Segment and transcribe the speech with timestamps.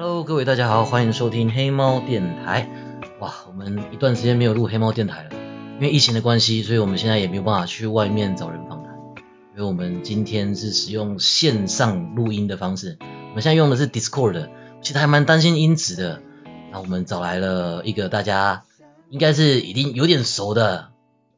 [0.00, 2.70] Hello，各位大家好，欢迎收听黑猫电台。
[3.18, 5.28] 哇，我们一段时间没有录黑猫电台了，
[5.74, 8.94] 因为疫情的关系，所以我们现在也没有办法去外面找人访谈。
[9.54, 14.48] 因为我们今天是使用线上录音的方式，我们现在用的是 Discord，
[14.80, 16.22] 其实还蛮担心音质的。
[16.72, 18.62] 那我们找来了一个大家
[19.10, 20.92] 应该是已经有点熟的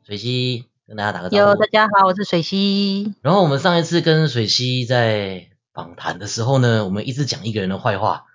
[0.06, 1.66] 水溪，跟大家打个招哟，呼大。
[1.66, 3.12] 家好，我是水溪。
[3.22, 8.26] 然后我们上一次跟水溪在访谈的时候呢，我们一直讲一个人的坏话，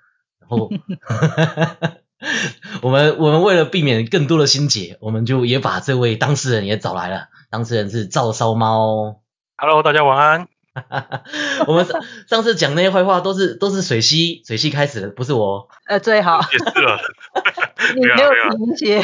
[0.50, 0.70] 然后
[2.82, 7.28] 我们我们为了避免更多的心结，我们就也把这位当事人也找来了。
[7.50, 9.22] 当事人是照烧猫。
[9.58, 10.48] Hello，大家晚安。
[11.66, 15.68] 我们上上次讲那些坏话都是都是水溪水溪开始的，不是我。
[15.88, 17.00] 呃，最好也是了，
[17.96, 19.04] 你没有没有没有停歇。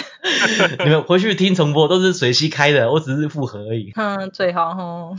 [0.84, 3.92] 你们回去听重播都是水溪开的，我只是附和而已。
[3.95, 5.17] 嗯，最好哦。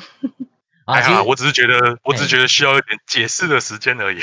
[0.85, 4.19] 啊，还好，其实我只是觉得，我只是觉得需要一点解释的时间而已。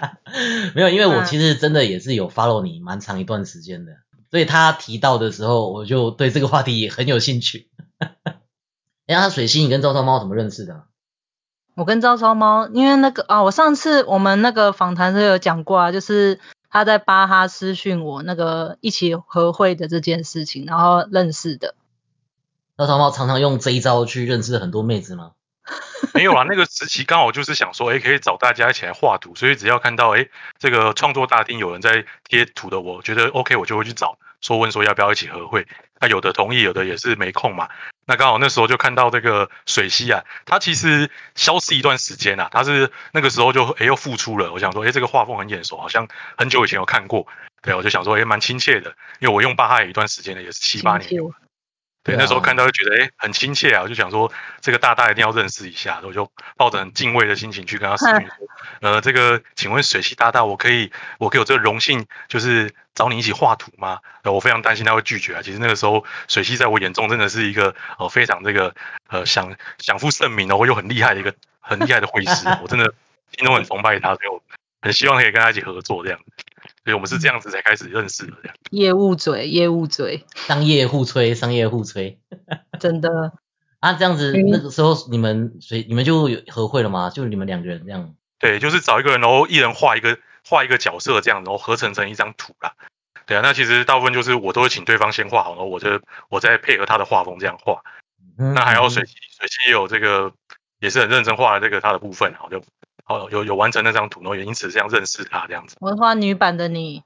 [0.74, 3.92] 没有，因为我嗯其实真的也是有 follow 你蛮长一段时间的，
[4.30, 7.68] 所以他提到的时候，我就对这个话题也很有兴趣。
[9.06, 10.84] 哎，他水星，你跟招招猫怎么认识的？
[11.74, 16.38] 我跟招招猫，因为那个啊，我上次我们那个访谈是有讲过啊，就是
[16.70, 21.74] 他在巴哈私讯我那个一起合会的这件事情，然后认识的。
[22.78, 25.32] 招招猫常常用这一招去认识很多妹子吗？
[26.14, 30.26] 没有啦，那个时期刚好就是想说，哎，可以找大家一起来画图，所以只要看到哎
[30.58, 35.66] 这个创作大厅有人在贴图的，我觉得 OK，我就会去找，说问说要不要一起合会。
[36.00, 37.68] 那有的同意，有的也是没空嘛。
[38.04, 44.52] 那刚好那时候就看到这个水溪啊，他其实消失一段时间啊，他是那个时候就哎又复出了。
[44.52, 47.28] 我想说，哎这个画风很眼熟，好像很久以前有看过。
[47.62, 51.30] 对，我就想说，哎蛮亲切的，因为我用巴哈也一段时间了，也是七八年了。
[52.04, 58.48] 对，那时候看到就觉得哎、诶很亲切啊，我就想说这个大大一定要认识一下，我就抱着很敬畏的心情去跟他私讯说，
[58.82, 64.00] 呃，这个请问水系大大，我可以我可以有这个荣幸，就是找你一起画图吗？
[64.24, 65.42] 呃，我非常担心他会拒绝啊。
[65.42, 68.74] 其实那个时候水系在我眼中真的是一个呃非常这个
[69.08, 72.92] 呃享享负盛名然后，又很厉害的一个很厉害的绘师，我真的
[73.36, 74.42] 心中很崇拜他，所以我
[74.80, 76.18] 很希望可以跟他一起合作这样。
[76.84, 78.56] 所以我们是这样子才开始认识的这样。
[78.70, 82.18] 业务嘴，业务嘴，商业互吹，商业互吹。
[82.80, 83.32] 真的。
[83.80, 87.10] 啊，这样子，嗯那个时候你们水你们就有合会了吗？
[87.10, 88.14] 就你们两个人这样？
[88.38, 92.74] 对，就是找一个人，然后一人画一个画一个角色这样，然后合成成一张图啦。
[93.26, 97.82] 对啊，那其实大部分就是我都会请对方先画好，然后我就我再配合他的画风这样画。
[98.38, 100.32] 嗯那还有水溪，水溪也有这个
[100.78, 102.62] 也是很认真画了这个他的部分，然后就
[103.04, 105.76] 好有有完成那张图，然后也因此这样认识他这样子。
[105.80, 107.02] 我画女版的你，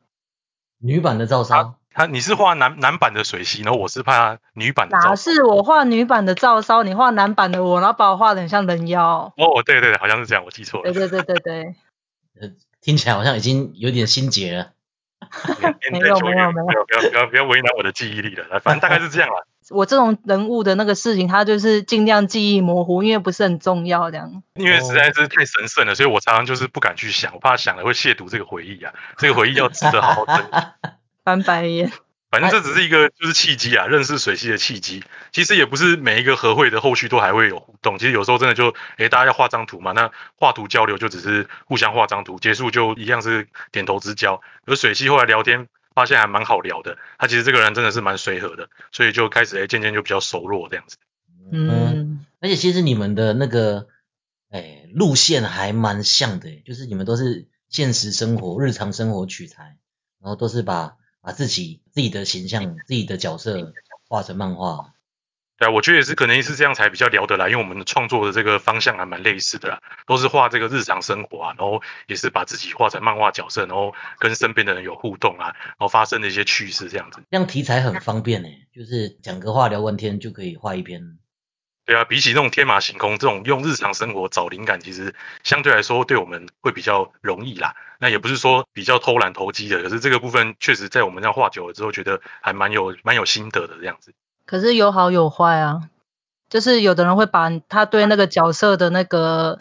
[0.79, 5.17] 女版的赵烧，他你是画男男版的水西，然后我是画女版的照哪。
[5.17, 9.33] 是我画女版的照烧，你画男版的我，然后把我画的很像人妖。
[9.37, 11.09] 哦，对对对，好像是这样，我记错了对。
[11.09, 11.75] 对对对
[12.39, 12.53] 对，
[12.83, 14.73] 听起来好像已经有点心结了。
[15.91, 19.37] 年没有没有没有不要不要不要为难我的记忆力了，反正大概是这样啦。
[19.71, 24.43] 我这种人物的那个事情，他就是尽量记忆模糊，因为不是很重要这样。
[24.55, 28.93] 因为实在是太神圣了，所以我常常就是不敢去想，我怕想了会亵渎这个回忆啊。
[29.19, 30.67] 这个回忆要值得好好珍惜。
[31.25, 31.91] 翻白眼。
[32.29, 35.03] 反正这只是一个就是契机啊，认识水系的契机。
[35.31, 44.43] 其实也不是每一个和会的后续都还会有互动，其实有时候真的就，诶，大家要画张图嘛，那画图交流就只是互相画张图，结束就一样是点头之交。
[44.67, 50.99] 而水系后来聊天发现还蛮好聊的，他其实这个人真的是蛮随和的，所以就开始哎渐渐就比较熟络这样子。
[51.51, 53.87] 嗯，而且其实你们的那个，
[54.51, 59.79] 哎，路线还蛮像的，就是你们都是现实生活、日常生活取材，
[60.21, 63.73] 然后都是把把自己自己的形象、自己的角色
[64.07, 64.93] 画成漫画。
[65.59, 77.23] 对啊，我觉得也是，可能也是这样才比较聊得来，因为我们的创作的这个方向还蛮类似的啦，都是画这个日常生活啊，然后也是把自己画成漫画角色，然后跟身边的人有互动啊，然后发生的一些趣事这样子。
[77.31, 81.19] 这样题材很方便呢，就是讲个话聊完天就可以画一篇。
[81.87, 87.77] 对啊，比起那种天马行空这种用日常生活找灵感，其实相对来说对我们会比较容易啦。
[87.99, 94.13] 那也不是说比较偷懒投机的，可是这个部分确实在我们这样画久了之后，觉得还蛮有蛮有心得的这样子。
[94.47, 95.83] 可是有好有坏啊，
[96.49, 99.59] 就是有的人会把他对那个角色的那个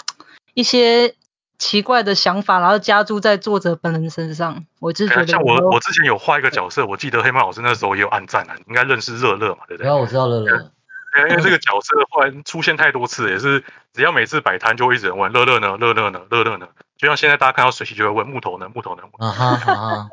[0.53, 1.15] 一些
[1.57, 4.65] 奇怪的想法，然后加注在作者本人身上。
[4.79, 9.87] 我是觉得有时候我我之前有画一个角色，我记得黑猫老师那时候也有暗赞啊，应该认识热乐嘛，对不对？
[9.87, 10.71] 然后我知道乐乐，
[11.29, 16.67] 因为这个角色后来出现太多次，也是只要每次摆摊就会一直有人问乐乐呢，乐乐呢，乐乐呢。
[16.97, 20.09] 就像现在大家看到水系就会问木头呢，木头呢，木头呢啊哈啊哈，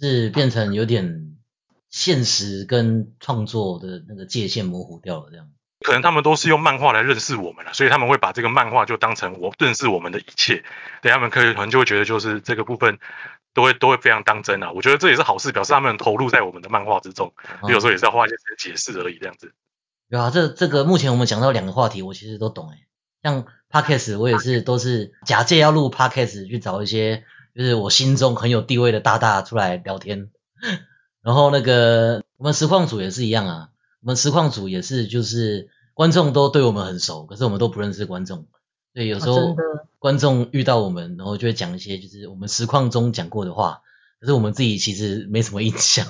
[0.00, 1.35] 就是变成有点
[1.90, 5.48] 现实跟创作的那个界限模糊掉了这样。
[5.84, 10.64] 可能他们都是用漫画来认识我们了，所以他们会把这个漫画就当成我认识我们的一切，
[11.02, 12.98] 对他们可以可能就会觉得就是这个部分
[13.52, 14.72] 都会都会非常当真啊。
[14.72, 17.34] 我觉得这也是好事，表示他们投入在我们的漫画之中，
[17.68, 19.52] 有时候也是要花一些时间解释而已，这样子。
[20.08, 22.78] 对啊，这这个目前我们讲到两个话题，我其实都懂诶。
[23.22, 27.24] 像 podcast 我也是都是假借要录 podcast 去找一些
[27.54, 30.30] 就是我心中很有地位的大大出来聊天，
[31.26, 33.68] 然后那个我们实况组也是一样啊，
[34.00, 38.46] 我们实况组也是就是观众都对我们很熟，可是我们都不认识观众，
[38.94, 39.56] 所以有时候
[39.98, 43.80] 观众遇到我们，然后就会讲一些就是我们实况中讲过的话，
[44.20, 46.06] 可是我们自己其实没什么印象。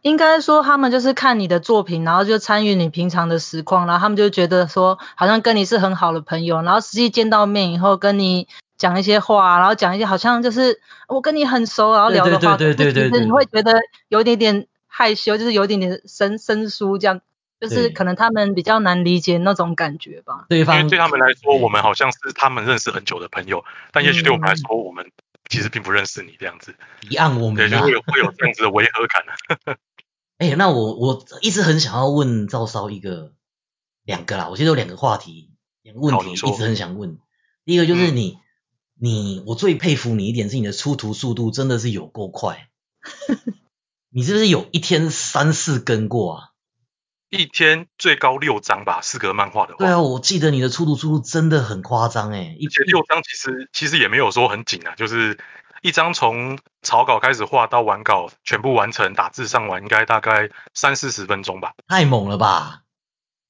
[0.00, 13.72] 应该说，他们就是看你的作品，然后就参与你平常的实况，然后他们就觉得说，好像跟你是很好的朋友，然后实际见到面以后，跟你讲一些话，然后讲一些好像就是我跟你很熟，然后聊的话，对对对对，你会觉得
[14.08, 17.20] 有点点害羞，就是有一点点生生疏，这样，
[17.60, 20.46] 就是可能他们比较难理解那种感觉吧。
[20.48, 25.10] 对方对他们来说，我们好像是他们认识很久的朋友，但也许对我们来说，我们
[25.48, 26.74] 其实并不认识你这样子，
[27.08, 29.76] 一样我们对，就会有会有这样子的违和感
[30.38, 33.32] 哎，那我我一直很想要问赵少一个
[34.04, 35.50] 两个啦，我记得有两个话题，
[35.82, 37.18] 两个问题一直很想问。
[37.64, 38.38] 第一个就是你
[38.98, 42.68] 你我最佩服你一点是你的出图速度真的是有够快，
[44.10, 46.48] 你是不是有一天三四更过啊？
[47.28, 49.78] 一天最高六张吧，四格漫画的话。
[49.78, 55.38] 对啊，我记得你的出图速度真的很夸张哎，一天六张其实其实也没有说很紧啊，就是。
[55.82, 61.74] 一张从草稿开始画到完稿，全部完成打字上完，应该大概三四十分钟吧。
[61.86, 62.80] 太猛了吧！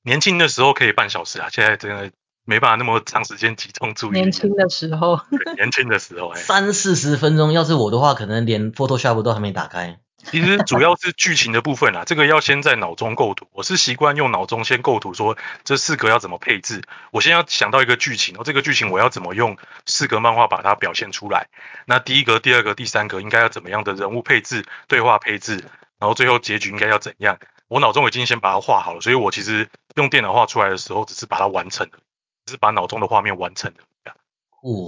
[0.02, 2.10] 年轻的时候可以半小时啊，现在真的
[2.46, 4.12] 没办法那么长时间集中注意。
[4.12, 5.20] 年轻的时候，
[5.56, 9.98] 年轻的时候，三四十分钟，要是我的话，可能连 Photoshop 都还没打开。
[10.18, 13.46] 其实主要是剧情的部分啦，这个要先在脑中构图。
[13.52, 16.82] 我是习惯用脑中先构图，说这四格要怎么配置。
[17.12, 21.48] 我先要想到一个剧情，然后这个剧情我要怎么用四格漫画把它表现出来。
[21.86, 25.64] 那第一格、第二格、第三格应该要怎么样的人物配置、对话配置，
[26.00, 27.38] 然后最后结局应该要怎样？
[27.68, 32.05] 我脑中已经先把它画好了，所以我其实用电脑画出来的时候，只是把它完成了，只
[32.46, 33.78] 是把脑中的画面完成了。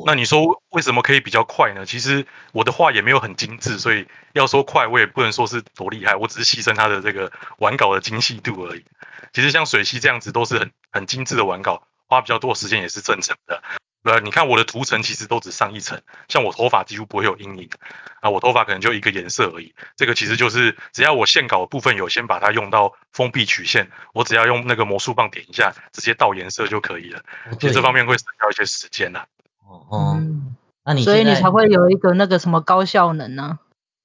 [0.06, 1.86] 那你说为什么可以比较快呢？
[1.86, 8.84] 其实我的画也没有很精致，所以要说快，我也不能说是多厉害，我只是牺牲它的这个完稿的精细度而已。
[9.32, 13.62] 其实像水系这样子都是很很精致的完稿，花比较多时间也是正常的。
[14.08, 17.68] 呃，你看我的图层其实都只上一层，像我头发几乎不会有阴影
[18.20, 19.74] 啊，我头发可能就一个颜色而已。
[19.96, 27.22] 这个其实就是只要我线稿部分有先把它用到封闭曲线，我只要用那个魔术棒点一下，直接倒颜色就可以了。
[27.60, 29.26] 其实这方面会省掉一些时间呐。
[29.66, 30.18] 哦，
[30.86, 33.58] 那你所以你才会有一个那个什么高效能呢？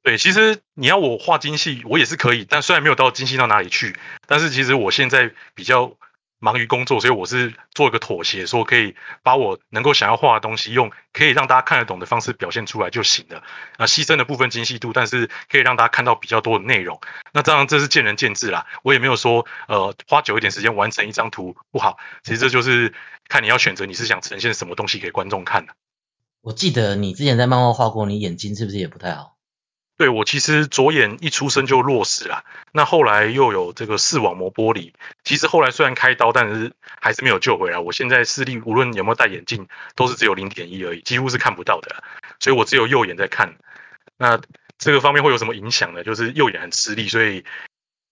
[0.03, 3.95] 对，其实你要我画精细，我也是可以，但虽然没有到精细到哪里去，
[4.27, 5.93] 但是其实我现在比较
[6.43, 13.41] 忙于工作，所以我是做一个妥协，说可以把我能够想要画的东西，用可以让大家看得懂的方式表现出来就行了。
[13.77, 16.99] 啊，牺牲的部分精细度，但是可以让大家看到比较多的内容。
[17.31, 22.93] 那当然这是见仁见智啦，我也没有说呃花久一点时间完成一张图不好，其实这就是。
[23.29, 25.73] 看你要选择，你是想呈现什么东西给观众看的？
[26.41, 29.32] 我记得你之前在漫画画过，你眼睛是不是也不太好？
[29.95, 37.77] 对我其实左眼一出生就弱视了，那后来又有这个视网膜剥离，其实后来虽然开刀，但是还是没有救回来。
[37.77, 42.03] 我现在视力无论有没有戴眼镜，都是只有零点一而已，几乎是看不到的，
[42.39, 43.55] 所以我只有右眼在看。
[44.17, 44.41] 那
[44.79, 46.03] 这个方面会有什么影响呢？
[46.03, 47.45] 就是右眼很吃力，所以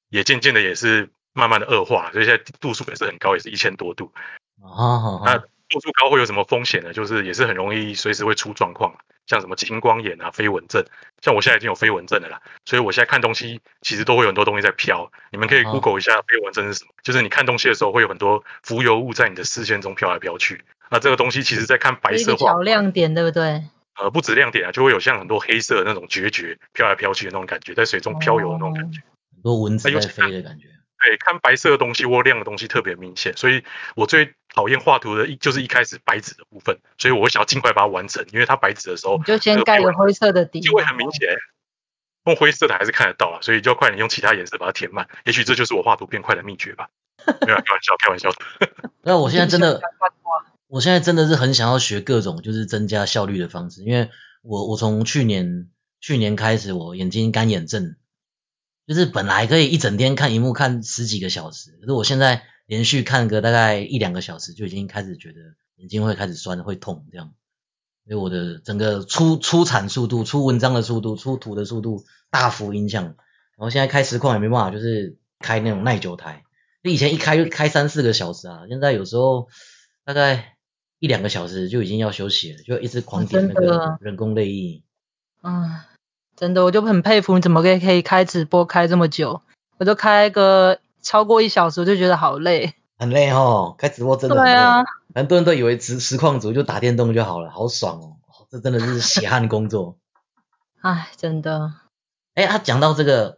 [0.09, 4.13] 也渐渐的也是慢慢的恶化，所以现在度数也是很高，也是一千多度。
[4.61, 6.93] 哦，那度数高会有什么风险呢？
[6.93, 8.93] 就是也是很容易随时会出状况，
[9.25, 10.85] 像什么青光眼啊、飞蚊症。
[11.21, 15.11] 像我现在已经有飞蚊症的啦，所以我现在看东西其实都会有很多东西在飘。
[15.31, 20.63] 你们可以 Google 一下飞蚊症是什么，就是你看东西的时候会有很多浮游物在你的视线中飘来飘去。
[20.89, 23.63] 那这个东西其实在看白色画，小亮点对不对？
[23.99, 29.01] 呃，不止亮点啊，就会有像很多黑色那种决绝飘来飘去的那种感觉，在水中飘游的那种感觉，
[29.33, 30.67] 很多蚊子在飞的感觉。
[31.03, 33.63] 对，看白色的东西或亮的东西特别明显，所以
[33.95, 41.29] 我最讨厌画图的，一就是一开始白纸的部分，所以我想要尽快把它完成，因为它白纸的时候，就先盖个灰色的底，就会很明显。
[42.25, 45.09] 用灰色的还是看得到啊，所以就要快点用其他颜色把它填满。
[45.25, 46.89] 也许这就是我画图变快的秘诀吧。
[47.25, 48.29] 没有开玩笑，开玩笑。
[49.01, 49.81] 那我现在真的，
[50.67, 54.11] 我现在真的是很想要学各种就是增加效率的方式，因为
[54.43, 57.95] 我我从去年去年开始，我眼睛干眼症。
[58.87, 65.39] 就是本来可以一整天看荧幕看十几个小时，可是我现在连续看个大概一两个小时，就已经开始觉得
[65.75, 67.33] 眼睛会开始酸、会痛这样。
[68.05, 73.03] 所以我的整个出出产速度、出文章的速度、出图的速度大幅影响。
[73.05, 73.15] 然
[73.57, 76.43] 后现在开实况也没办法，就是开那种耐久台，
[76.81, 79.47] 以前一开就开三四个小时啊，现在有时候
[80.03, 80.57] 大概
[80.97, 84.83] 一两个小时就已经要休息了，就一直狂点那个人工泪液。
[85.43, 85.69] 嗯，
[86.41, 89.43] 真的，我就很佩服你怎么可以可以开直播开这么久，
[89.77, 92.73] 我就开个超过一小时，我就觉得好累。
[92.97, 94.51] 很累哦，开直播真的很累。
[94.51, 94.83] 对啊，
[95.13, 98.17] 很多人都以为实实况组就打电动就好了，好爽哦，
[98.49, 99.97] 这真的是血汗工作。
[100.81, 101.73] 唉，真的。
[102.33, 103.37] 哎，他讲到这个，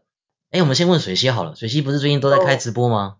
[0.52, 3.18] 哎，我们先问水溪好了，水溪不是最近都在开直播吗？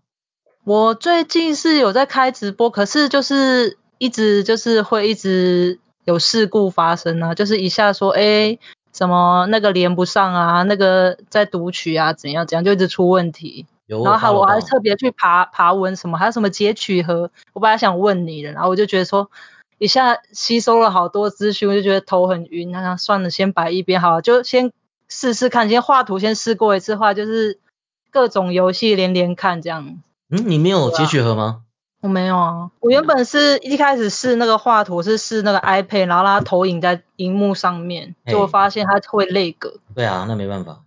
[0.64, 8.58] 我最近是有在开直播，可是就是一直就是会一直有事故发生啊，就是一下说哎
[8.94, 13.66] 什么那个连不上啊，那个在读取啊怎样怎样，就一直出问题。
[13.86, 19.30] 有，然后还我我还特别去爬爬文什么，还有什么截取和我本来想问你的，然后我就觉得说
[19.76, 24.72] 一下吸收了好多资讯，我就觉得头很晕，那那算了，先摆一边好了，就先
[25.08, 27.58] 试试看，先画图先试过一次画，就是
[28.10, 29.98] 各种游戏连连看这样。
[30.30, 31.63] 嗯，你没有截取盒吗？
[32.04, 39.80] 我没有啊，我原本是一开始试那个画图是试那个 iPad，然后让它投影在荧幕上面，嘿结果发现它会累格。
[39.94, 40.82] 对啊，那没办法。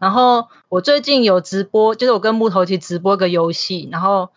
[0.00, 4.30] 然后我最近有直播，就是我跟木头一起直播个游戏，然后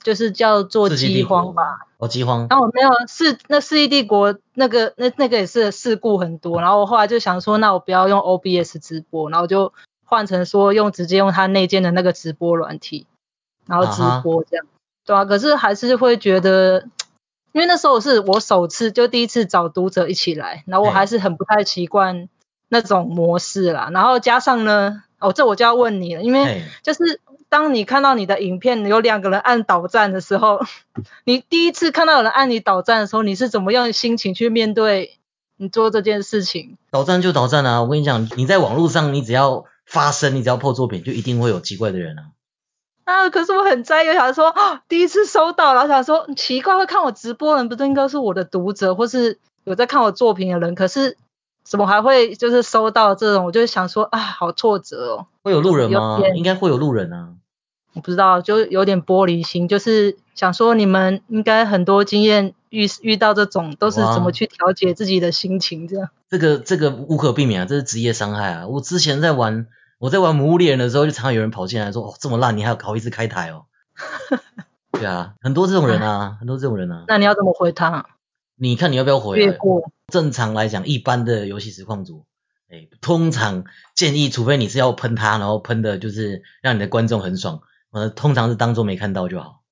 [0.00, 1.88] 就是叫做饥荒吧。
[1.98, 2.46] 哦，饥荒。
[2.48, 9.72] 然后我没有是那世纪帝国那个那那个也是事故很多，然后我后来就想说，那我不要用 OBS 直播，然后我就
[10.04, 13.08] 换成说用直接用它内建的那个直播软体，
[13.66, 14.66] 然后直播这样，
[15.04, 16.84] 对啊，可是还是会觉得，
[17.52, 22.28] 因为那时候是我首次就第一次找读者一起来，然后我嘿还是很不太习惯
[22.68, 30.60] 那种模式啦，然后加上呢，哦，这我就要问你了，因为，就是当你看到你的影片有两个人按倒赞的时候，
[31.24, 35.18] 你第一次看到有人按你倒赞的时候，你是怎么样心情去面对
[35.56, 36.76] 你做这件事情？
[36.90, 37.82] 倒站就倒站啊！
[37.82, 42.22] 我跟你讲，你在网络上，你只要发声，你只要破作品，就一定会有奇怪的人啊。
[43.04, 51.16] 啊，可是我很在意，我想说、啊 第一次收到，然后想说嗯奇怪，会看我直播的人不都应该是我的读者，或是有在看我作品的人，可是
[51.64, 53.44] 怎么还会就是收到这种？
[53.44, 55.26] 我就想说啊，好挫折哦。
[55.42, 56.20] 会有路人吗？
[56.34, 57.28] 应该会有路人啊。
[57.92, 66.08] 我不知道，就有点玻璃心，就是想说你们应该很多经验遇遇到这种都是怎么去调节自己的心情这样。
[66.28, 68.66] 这个这个无可避免啊，这是职业伤害啊。
[68.66, 69.68] 我之前在玩
[70.04, 73.64] 我在玩《魔物猎人》的时候，就常常有人跑进来说：“哦，这么烂，你还好意思开台哦？”
[74.92, 77.06] 对啊，很多这种人啊，很多这种人啊。
[77.08, 78.04] 那你要怎么回他？
[78.54, 79.46] 你看你要不要回来？
[79.46, 79.90] 越过。
[80.12, 82.26] 正常来讲，一般的游戏实况组，
[82.68, 89.62] 哎，通常建议，除非你是要喷他，然后喷的就是让你的观众很爽，呃，通常是当做没看到就好。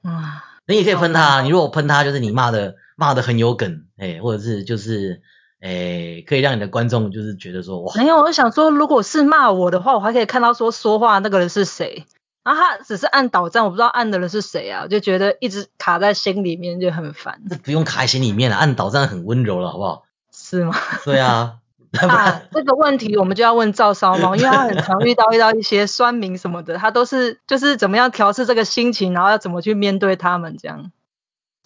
[0.00, 5.20] 啊，你也可以喷他啊，你如果喷他，就是你骂的骂的很有梗，哎，或者是就是，
[5.60, 12.06] 哎，可以让你的观众就是觉得说，哇，没有，我想说，如果是骂我的话，我还可以看到说说话那个人是谁。
[12.44, 20.04] 然后他只是按导站，我不知道按的人是谁啊，我就觉得一直卡在心里面，就很烦，这不用卡在心里面了，按导站很温柔了，好不好？
[20.32, 20.74] 是吗？
[21.04, 21.56] 对啊，
[21.92, 30.90] 不啊，这个问题我们就要问赵烧猫，因为他很常遇到 遇到一些酸民什么的，他都是就是怎么样调试这个心情，然后要怎么去面对他们这样。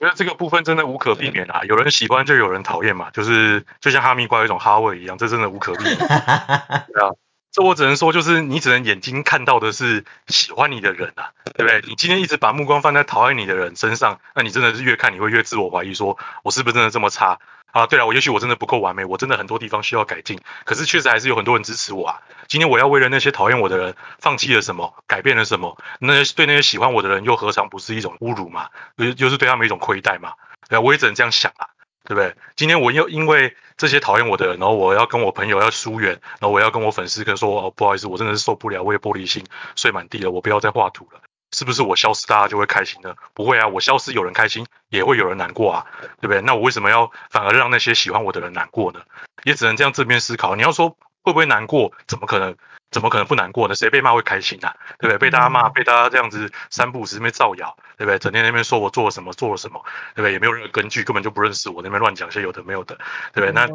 [0.02, 5.96] 觉得这个部分真的无可避免啊，有人喜欢就有人讨厌嘛，就是就像哈密瓜有一种哈味一样，这真的无可避免。
[7.52, 11.82] 这我只能说，就是你只能眼睛看到的是喜欢你的人啊，对不对？
[11.86, 17.38] 你今天一直把目光放在讨厌你的人身上，那你真的是越看你会越自我怀疑，说我是不是真的这么差
[17.70, 17.86] 啊？
[17.86, 22.20] 对了，我也许我真的不够完美，我真的很多地方需要改进，可是确实还是有很多人支持我啊。
[22.48, 28.70] 今天我要为了那些讨厌我的人放弃了什么，改变了什么，那些对那些喜欢我的人又何尝不是一种侮辱嘛？
[28.96, 30.32] 又又是对他们一种亏待嘛？
[30.70, 31.68] 对，我也只能这样想啊。
[32.04, 32.34] 对不对？
[32.56, 41.20] 今天我又因为这些讨厌我的人，然后我要跟我朋友要疏远，然后我要跟我粉丝跟说，哦，不好意思，我真的是受不了，我也玻璃心睡满地了，我不要再画图了。
[41.50, 43.16] 是不是我消失大家就会开心呢？
[43.34, 45.86] 不会啊，我消失有人开心，也会有人难过啊，
[46.20, 46.40] 对不对？
[46.42, 49.00] 那我为什么要反而让那些喜欢我的人难过呢？
[49.42, 50.54] 也只能这样正面思考。
[50.54, 51.90] 你要说会不会难过？
[52.06, 52.54] 怎么可能？
[52.92, 53.74] 怎么可能不难过呢？
[53.74, 54.76] 谁被骂会开心啊？
[54.98, 55.18] 对不对？
[55.18, 58.18] 被大家骂，被大家这样子三不五时那边造谣，对不对？
[58.18, 59.82] 整天在那边说我做了什么，做了什么，
[60.14, 60.32] 对不对？
[60.32, 62.98] 也没有任何根据，根本就不认识我，那边乱讲些有的没有的，
[63.32, 63.52] 对不对？
[63.52, 63.66] 那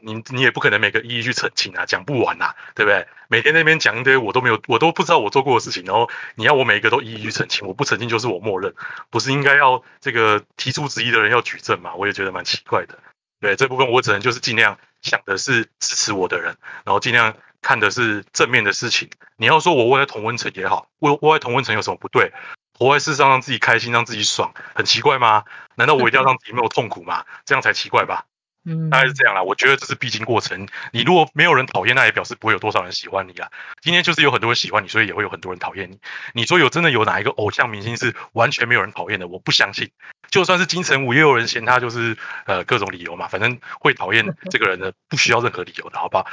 [0.00, 3.08] 你你也不可能每个一一去澄清啊，讲不完啊、对不对？
[3.28, 8.74] 每天那边讲一堆我都没有，我都不知道我做过的事情，然后你要我每一个都一一去澄清，我不澄清就是我默认，
[9.10, 11.94] 不是应该要这个提出质疑的人要举证嘛？
[11.94, 12.98] 我也觉得蛮奇怪的。
[13.40, 19.10] 对这部分，我只能就是尽量想的是支持我的人，然后尽量看的是正面的事情。
[19.36, 22.32] 你要说我窝在同温层也好，窝窝在同温层有什么不对？
[22.78, 25.44] 活在世上让自己开心，让自己爽，很奇怪吗？
[25.74, 27.24] 难道我一定要让自己没有痛苦吗？
[27.44, 28.26] 这样才奇怪吧？
[28.68, 29.42] 嗯，大概是这样啦。
[29.42, 30.68] 我觉得这是必经过程。
[30.92, 33.50] 你如果没有人讨厌，那也表示不会有多少人喜欢你啊。
[33.80, 35.98] 今天就是有很多人喜欢你，所以也会有很多人讨厌你。
[36.34, 39.26] 你说有真的有哪一个偶像明星是完全没有人讨厌的？
[39.26, 39.90] 我不相信。
[40.30, 43.26] 就算是金城武，也有人嫌他就是呃各种理由嘛。
[43.28, 46.26] 反正会讨厌这个人的，不需要任何理由的，好不好？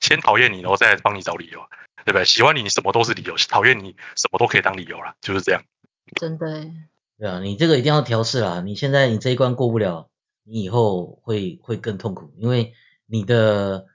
[0.00, 1.60] 先讨厌你，然后再帮你找理由，
[2.04, 2.24] 对不对？
[2.24, 5.62] 喜欢你，你什么都是理由；讨厌你，什么都可以当理由啦，就是这样。
[6.18, 6.64] 真的，
[7.18, 8.62] 对啊，你这个一定要调试啦。
[8.64, 10.08] 你现在你这一关过不了，
[10.44, 12.74] 你以后会会更痛苦，因为
[13.06, 13.86] 你的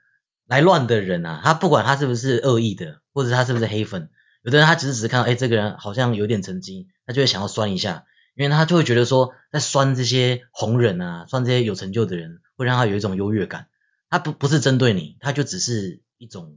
[0.46, 4.10] 来乱的人啊，他不管他是不是恶意的，或者他是不是黑粉，
[4.42, 13.66] 有的人他只是只是看到，哎，这个人好像有点成绩，他就会想要酸一下，因为他就会觉得说，在酸这些红人啊，酸这些有成就的人，会让他有一种优越感。
[14.10, 16.56] 他不不是针对你，他就只是一种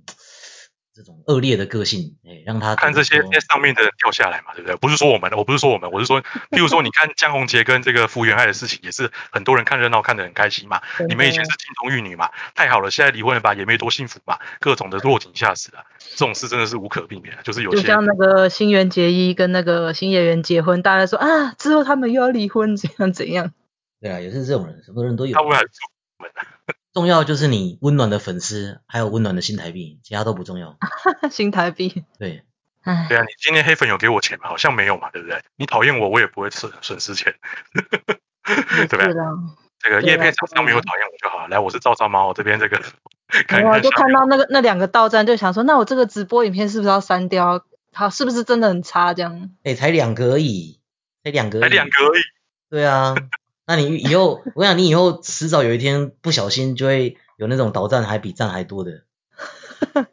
[0.94, 4.76] 这种恶劣的个性，哎，让他看这些上面的人掉下来嘛，对不对？
[4.76, 6.22] 不是说我们，我不是说我们，我是说，
[6.52, 10.82] 譬如说，你看江宏杰跟这个福原爱的事情，也是很多人看热闹看得很开心嘛。
[11.08, 15.84] 你们以前是金童玉女嘛，太好了，现在离婚了吧，也没多幸福嘛，各种的落井下石啊，
[16.16, 23.54] 这种事真的是无可避免的，就是有些就像那个新垣结衣跟那个新演员结婚，大家说啊，之后他们又要离婚，怎样怎样。
[24.02, 25.42] 对啊，也是这种人，什么人都有大。
[25.44, 25.70] 部分还是
[26.18, 26.32] 我们
[26.94, 30.78] 重要就是你温暖的粉丝，还有温暖的新台币，其他都不重要。
[31.32, 32.44] 新台币，对，
[32.84, 34.50] 唉，对啊，你今天黑粉有给我钱吗？
[34.50, 35.42] 好像没有嘛，对不对？
[35.56, 37.34] 你讨厌我，我也不会损损失钱，
[38.44, 39.14] 对不对。
[39.80, 41.48] 这个叶片厂商没有讨厌我就好了。
[41.48, 42.80] 来，我是赵少猫，我这边这个
[43.48, 47.66] 看然后就看到那个那两个到站，就想说，那我这个直播影片是不是要删掉？
[47.94, 49.14] 好，是不是真的很差？
[49.16, 50.80] 这样，哎、才两个而已，
[51.24, 52.22] 才两个而已，才两个而已。
[52.70, 53.16] 对啊，
[53.76, 59.04] 那你以后，我想你以后迟早有一天不小心就会有那种倒站还比站还多的。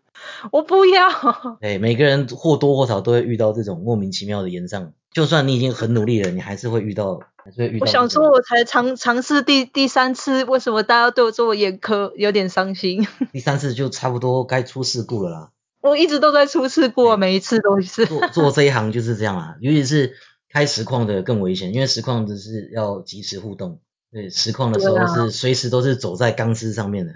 [0.52, 1.08] 我不要。
[1.60, 7.84] 哎，每个人或多或少都会遇到这种莫名其妙的延上，就算你已经很努力了，你还是会遇到，还是会遇到。
[7.84, 12.14] 我想说，我才尝尝试第第三次，为什么大家对我这么严苛？
[12.14, 13.04] 有点伤心。
[13.32, 15.50] 第三次就差不多该出事故了啦。
[15.80, 18.06] 我一直都在出事过，嗯每一次都是。
[18.06, 20.14] 做做这一行就是这样啦，尤其是
[20.48, 23.80] 开实况的更危险，因为实况只是要及时互动，
[24.10, 27.14] 对，实况的时候是随时都是走在钢丝上面的。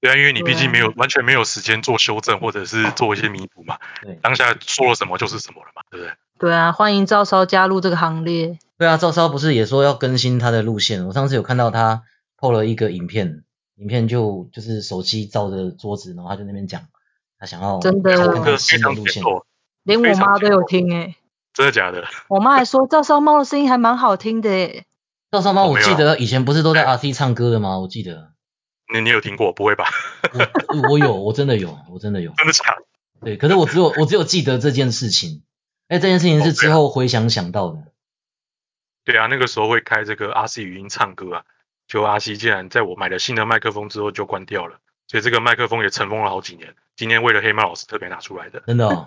[0.00, 6.12] 对啊，因为你毕竟没有对完全没有时间做修正或者是做一些弥补嘛，对，当下说了什么就是什么了嘛，对不对？
[6.38, 8.58] 对啊，欢迎赵烧加入这个行列。
[8.76, 11.06] 对啊，赵烧不是也说要更新他的路线？
[11.06, 12.02] 我上次有看到他
[12.38, 13.44] PO 了一个影片，
[13.76, 16.82] 影片就就是手机照着桌子，然后他就那边讲，
[17.38, 19.22] 他想要真的新的常路线。
[19.84, 21.14] 连我妈都有听诶、
[21.54, 22.04] 真的假的？
[22.28, 24.86] 我妈还说赵烧猫的声音还蛮好听的诶、
[25.30, 27.78] 赵烧猫，我记得以前不是都在 RC 唱歌的吗？
[27.78, 28.32] 我记得
[28.92, 29.52] 你你有听过？
[29.52, 29.86] 不会吧？
[30.68, 32.32] 我我有，我真的有，我真的有。
[32.36, 32.82] 真的假的？
[33.22, 35.42] 对，可是我只有我只有记得这件事情，
[35.88, 37.78] 哎，这件事情是之后回想想到的。
[39.04, 41.44] 对啊，那个时候会开这个 RC 语音唱歌啊，
[41.86, 46.74] 就 RC 竟然在我买了新的麦克风之后就关掉了，所以这个麦克风也尘封了好几年。
[46.96, 49.04] 今天为了黑猫老师特别拿出来的，真的哦，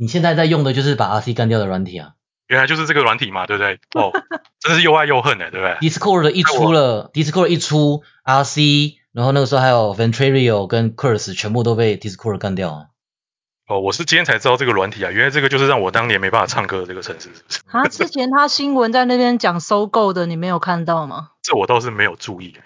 [0.00, 2.12] 你现在在用的就是把 RC 干掉的软体啊。
[2.46, 3.78] 原来就是这个软体嘛，对不对？
[3.94, 4.10] 哦，
[4.58, 12.86] 真是又爱又恨的，对不对？Discord 一出了，Discord 一出，RC，然后那个时候还有 Ventrilo 跟 Curse 全部都被 Discord 干掉啊。
[13.68, 17.60] 哦，我是今天才知道这个软体啊，原来这个就是让我当年没办法唱歌的这个城市，是不是？
[17.70, 21.32] 啊，之前他新闻在那边讲收购的，你没有看到吗？
[21.42, 22.56] 这我倒是没有注意。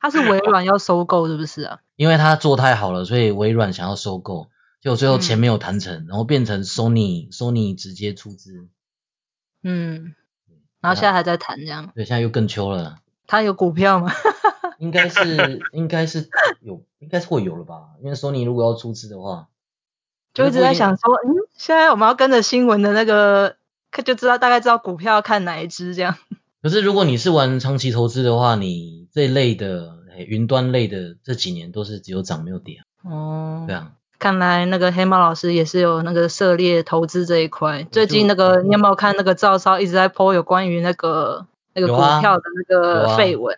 [0.00, 1.78] 他是微软要收购，是不是啊？
[1.94, 4.48] 因为他做太好了，所以微软想要收购，
[4.80, 8.68] 结果最后钱没有谈成，然后变成 Sony Sony 直接出资，
[9.62, 10.14] 嗯，
[10.80, 11.90] 然后现在还在谈这样。
[11.94, 12.98] 对，现在又更秋了。
[13.26, 14.12] 他有股票吗？
[14.78, 16.28] 应该是应该是
[16.60, 17.90] 有，应该是会有了吧？
[18.02, 19.48] 因为 Sony 如果要出资的话，
[20.34, 23.56] 就一直在想说，嗯，现在我们要跟着新闻的那个，
[23.90, 26.16] 看就知道大概知道股票要看哪一只这样。
[26.62, 37.82] 可是如果你是玩长期投资的话，你这类的诶云端类的这几年都是只有涨没有跌啊，哦，对啊，看来那个黑猫老师也是有那个涉猎投资这一块。
[37.90, 43.54] 最近那嗯个你有没有看那个赵少一直在 po 有关于那个那个股票的那个啊绯闻？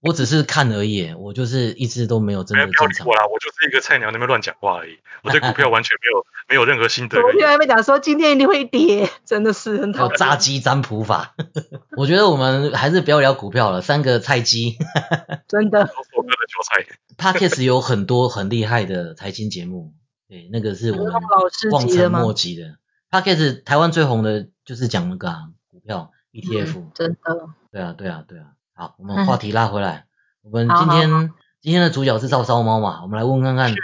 [0.00, 3.26] 我只是看而已，我就是一直都没有真哎，的进场不要理我。
[3.26, 4.98] 啦，我就是一个菜鸟，那边乱讲话而已。
[5.24, 7.48] 我对股票完全没有 没有任何心得昨天。
[7.48, 10.16] 还没讲说今天一定会跌，真的是很讨厌。
[10.16, 11.34] 炸鸡占卜法，
[11.96, 14.76] 我觉得我们还是不要聊股票了，三个菜鸡。
[15.48, 16.86] 真的，都是我哥的韭菜。
[17.16, 19.92] Podcast 有很多很厉害的财经节目，
[20.28, 22.10] 对，那个是我们老师望尘？
[22.12, 22.76] 莫及的。
[23.10, 28.52] Podcast 台湾最红的就是讲那个、啊、股票 ETF，、嗯真的，对啊，对啊，对啊。
[28.78, 30.06] 好，我们话题拉回来，
[30.40, 33.74] 我们好今天今天的主角是赵烧猫嘛，我们来问看看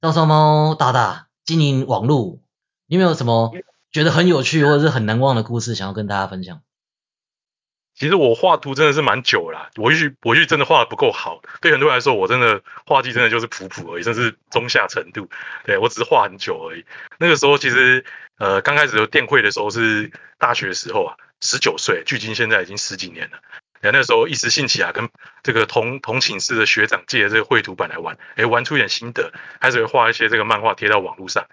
[0.00, 2.40] 赵烧猫大大经营网络，
[2.88, 3.54] 你有没有什么
[3.92, 6.62] 觉得很有趣或者是很难忘的故事想要跟大家分享？
[7.94, 15.28] 其实我画图真的是蛮久了，我也许我也许真的画的不够好，对很多人来说，我真的画技真的就是普普而已，甚至中下程度。
[15.64, 16.84] 对我只是画很久而已。
[17.20, 18.04] 那个时候其实
[18.38, 23.38] 呃刚开始有电绘的时候是大学时候啊，十九岁，距今现在已经十几年了。
[23.80, 25.08] 哎，那时候一时兴起啊，跟
[25.42, 31.46] 这个同同寝室的学长借这个绘图板来玩，哎，玩出一点心得，开始会画一些这个漫画贴到网络上，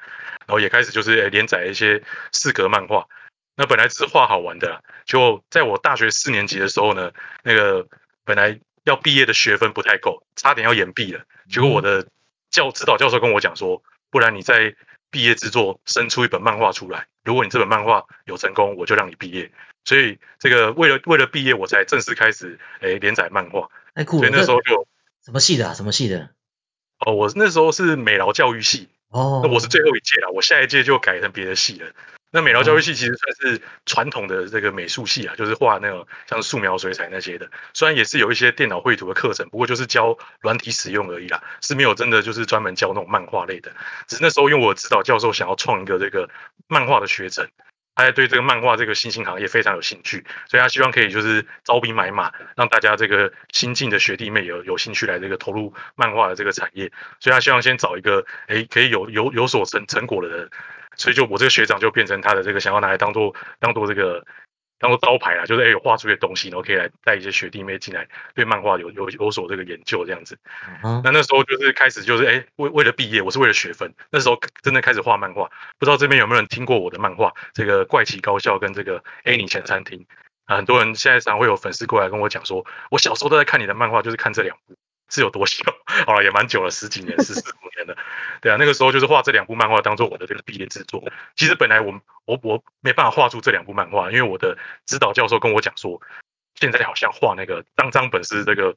[0.46, 3.08] 然后也开始就是连载一些四格漫画。
[3.56, 7.12] 那本来只是画好玩的，就在我大学四年级的时候呢，
[7.44, 7.88] 那个
[8.26, 11.24] 本来要毕业的学分不太够，差点要延毕了。
[11.50, 12.08] 结果我的
[12.52, 14.76] 教指导教授跟我讲说，不然你在
[15.10, 19.50] 毕业制作生出一本漫画出来，如果你这本漫画有成功，我就让你毕业。
[19.88, 23.70] 所以这个为了为了毕业，我才正式开始诶连载漫画。
[23.96, 24.28] 太酷了！
[24.28, 24.86] 所以那时候就
[25.24, 25.74] 什么系的啊？
[25.74, 26.32] 什么系的？
[27.00, 28.90] 哦，我那时候是美劳教育系。
[29.08, 31.88] 哦，那我是最后一届了，我下一届就改成别的系了。
[32.32, 37.50] 那美劳教育系其实算是传统的这个美术系啊，就是画那种像素描、水彩那些的。
[37.74, 43.72] 虽然也是有一些电脑绘图的课程，不过就是教软体使用而已啦，是没有真的就是专门教那种漫画类的。
[44.06, 46.30] 只是那时候因为我指导教授想要创一个这个
[46.68, 47.48] 漫画的学程，
[47.98, 56.92] 他也对这个漫画这个新兴行业非常有兴趣，所以他希望可以就是招兵买马，让大家这个新进的学弟妹有有兴趣来这个投入漫画的这个产业。
[57.20, 60.48] 所以他希望先找一个诶可以有有有所成成果的人。
[60.96, 64.24] 所以就我这个学长就变成他的这个想要拿来当做当做这个
[64.80, 70.38] 当做招牌啊，就是哎有画出一些东西，然后可以来带一些学弟妹进来对漫画有有有所这个研究这样子。
[71.04, 75.50] 那那时候就是开始就是哎为为了毕业，我是为了学分，那时候真的开始画漫画。
[75.80, 77.34] 不知道这边有没有人听过我的漫画？
[77.54, 80.06] 这个怪奇高校跟这个 A 你前餐厅
[80.46, 84.76] 啊，很多人现在常会有粉丝过来跟我讲说，我小时候都在看你的漫画，就是看这两部。
[85.10, 85.64] 是有多久？
[86.06, 87.98] 好了，也蛮久了，十几年，十四五年了。
[88.42, 91.04] 对啊，那个时候就是画这两部漫画当做我的这个毕业制作。
[91.36, 96.02] 其实本来我我我没办法画出这两部漫画，因为我的指导教授跟我讲说，
[96.56, 98.76] 现在好像画那个张张本是这个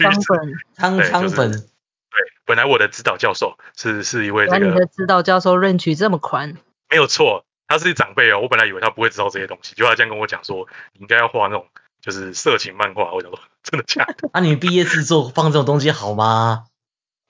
[0.00, 1.52] 张 本，张张本。
[1.52, 4.66] 对，本来我的指导教授是是一位这个。
[4.66, 6.56] 你的指导教授认取这么宽？
[6.88, 8.40] 没有错，他是长辈哦。
[8.40, 11.66] 我本来以为他不会知道这些东西，就他这样跟我讲说，你应该要画那种。
[12.02, 14.28] 就是色情漫画，我想说真的假的？
[14.34, 16.64] 那 你毕业制作放这种东西好吗？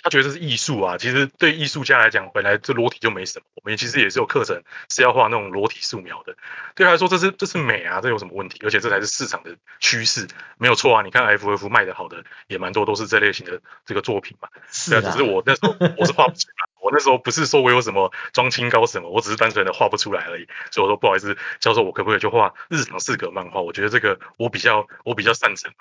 [0.03, 3.47] 他觉得这是艺术啊，其实对艺术家来讲，本来这裸体就没什么。
[3.55, 6.37] 我们其实也是有课程是要画那种裸体素描的，
[6.75, 8.61] 对他来说这是这是美啊，这有什么问题？
[8.65, 10.27] 而且这才是市场的趋势，
[10.59, 11.03] 没有错啊。
[11.03, 14.49] 你看 FF 卖的好的也蛮多，都是这类型的这个作品嘛。
[14.73, 20.49] 是啊，只是我那时候我是画不出来，我那时候不是说我有什么装清高什么，我只是单纯的画不出来而已。
[20.73, 23.61] 所以我说不好意思，教授我可不可以就画日常四格漫画？
[23.61, 25.73] 我觉得这个我比较我比较擅长。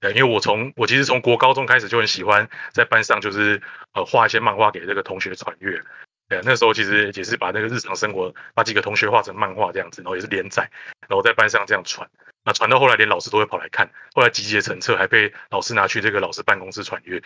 [0.00, 3.60] 对，因为我从我其实从国高中开始就很喜欢在班上就是
[3.94, 5.82] 呃画一些漫画给这个同学传阅。
[6.28, 10.70] 对，那时候其实也是把那个日常生活把几个同学画成漫画这样子，然后也是连载，
[11.08, 12.08] 然后在班上这样传。
[12.44, 17.22] 那传到后来连老师都会跑来看，后来集结成册，还被老师拿去这个老师办公室传阅。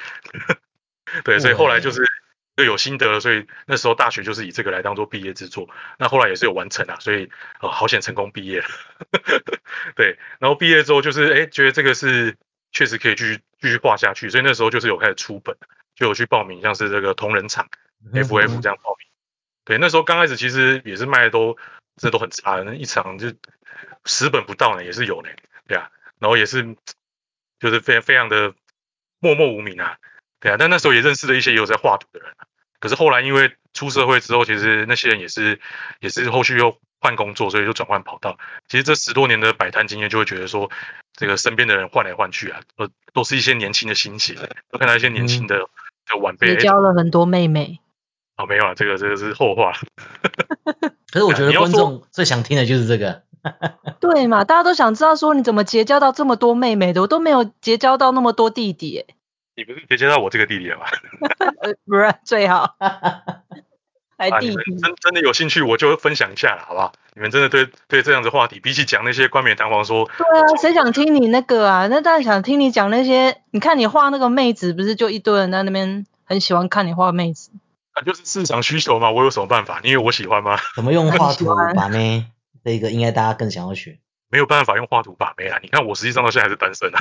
[1.24, 2.00] 对，所以后来就是
[2.56, 5.68] 就有心得，所以那时候大学就是以这个来当做毕业之作。
[5.98, 7.28] 那后来也是有完成啊，所以
[7.60, 8.66] 呃好险成功毕业了。
[9.96, 12.36] 对，然后毕业之后就是哎觉得这个是。
[12.72, 15.56] 确实可以继续继续画下去，所以那时候就是有开始出本，
[15.94, 17.68] 就有去报名，像是这个同仁场
[18.12, 19.06] FF 这样报名。
[19.64, 21.56] 对，那时候刚开始其实也是卖的都
[21.96, 23.32] 这都很差，那一场就
[24.04, 25.28] 十本不到呢，也是有呢，
[25.68, 26.76] 对啊，然后也是
[27.60, 28.54] 就是非常非常的
[29.20, 29.98] 默默无名啊，
[30.40, 32.34] 对啊，但那时候也认识了一些也有在画图的人，
[32.80, 35.60] 可是后来因为出社会之后，其实那些人也是
[36.00, 38.38] 也是后续又换工作，所以就转换跑道。
[38.66, 40.70] 其实这十多年的摆摊经验，就会觉得说。
[41.14, 44.34] 这个身边的人换来换去啊，都都是一些年轻的心血，
[44.70, 47.80] 都看到一些年轻的的晚辈，也交了很多妹妹。
[48.36, 49.72] 哦，没有啊，这个这个是后话。
[51.12, 53.22] 可是我觉得观众最想听的就是这个。
[54.00, 59.04] 对嘛，大家都想知道说你怎么结交到这么多妹妹的，我都没有结交到那么多弟弟。
[59.54, 60.86] 你不是结交到我这个弟弟了吗？
[61.84, 62.76] 不是最好。
[64.30, 66.92] 啊，你们真真的有兴趣，我就分享一下了，好不好？
[67.14, 71.86] 你们真的对对这样子话题，比起讲那些冠冕堂皇说，对啊，谁想听你那个啊？
[71.88, 73.36] 那当然想听你讲那些。
[73.50, 77.50] 你看你画那个妹子，不是就一堆人在那边很喜欢看你画妹子？
[77.92, 79.80] 啊，就是市场需求嘛，我有什么办法？
[79.82, 80.56] 因为我喜欢吗？
[80.74, 82.24] 怎么用画图把妹？
[82.64, 83.98] 这个应该大家更想要学。
[84.30, 85.58] 没有办法用画图把妹啊！
[85.62, 86.98] 你看我实际上到现在还是单身啊。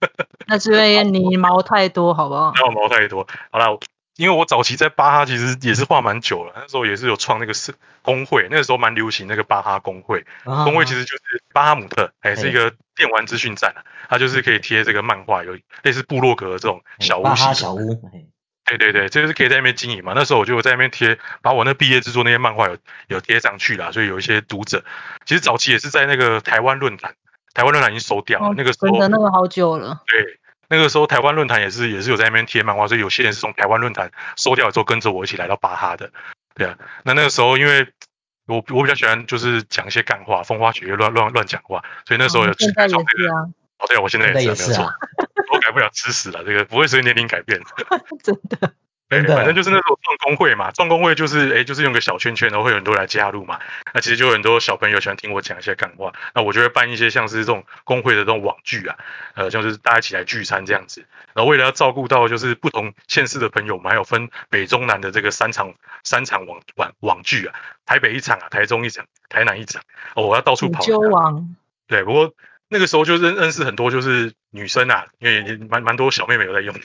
[0.48, 2.54] 那是因为你毛太多，好不好？
[2.56, 3.78] 那我毛太多，好了。
[4.20, 10.26] 因为我早期在巴哈其实也是画蛮久了，那时候也是有创那个是工会，那个时候蛮流行那个巴哈工会。
[10.44, 13.80] 工会其实就是巴哈姆特，哎，是一个电玩资讯站啊，
[14.10, 17.98] 它就是可以贴这个漫画，有类似部落格这种小屋系小屋。
[18.66, 20.12] 对对对，这个是可以在那边经营嘛。
[20.14, 22.76] 那时候我就在那边贴，把我那毕业制作那些漫画有
[23.08, 24.84] 有贴上去啦，所以有一些读者。
[25.24, 27.14] 其实早期也是在那个台湾论坛，
[27.54, 30.02] 台湾论坛已经收掉了，哦那个时候真的那个好久了。
[30.06, 30.38] 对，
[30.70, 36.10] 那个时候台湾论坛也是也是有在那边贴漫画，所以有些人是从台湾论坛收掉之后跟着我一起来到巴哈的，
[36.54, 36.78] 对啊。
[37.04, 37.88] 那那个时候因为
[38.46, 43.36] 我我比较喜欢就是讲一些干话，风花雪月乱乱乱讲话，所以那时候有哦现在也从这个是啊，
[43.78, 44.94] 哦，对啊，我现在也也是啊，没有错
[45.52, 47.60] 我 改不了吃屎了，这个不会随年龄改变。
[48.22, 48.72] 真的。
[49.10, 53.58] 对，反正就是那时候创工会嘛，创工会就是哎，就是用个小圈圈，然后会有很多人来加入嘛。
[53.92, 58.96] 那其实就有很多小朋友喜欢听我讲一些干话，那我就会办一些像是这种工会的这种网剧啊，
[59.34, 61.04] 呃，就是大家一起来聚餐这样子。
[61.34, 67.54] 然后为了要照顾到就是不同县市的朋友，我们还有分北中南的这个三场三场网网网剧啊，
[67.86, 69.82] 台北一场啊，台中一场，台南一场。
[70.14, 70.84] 哦，我要到处跑。
[71.88, 72.32] 对，不过
[72.68, 76.80] 那个时候就认认识很多就是女生啊，因为也蛮蛮多小妹妹有在用的。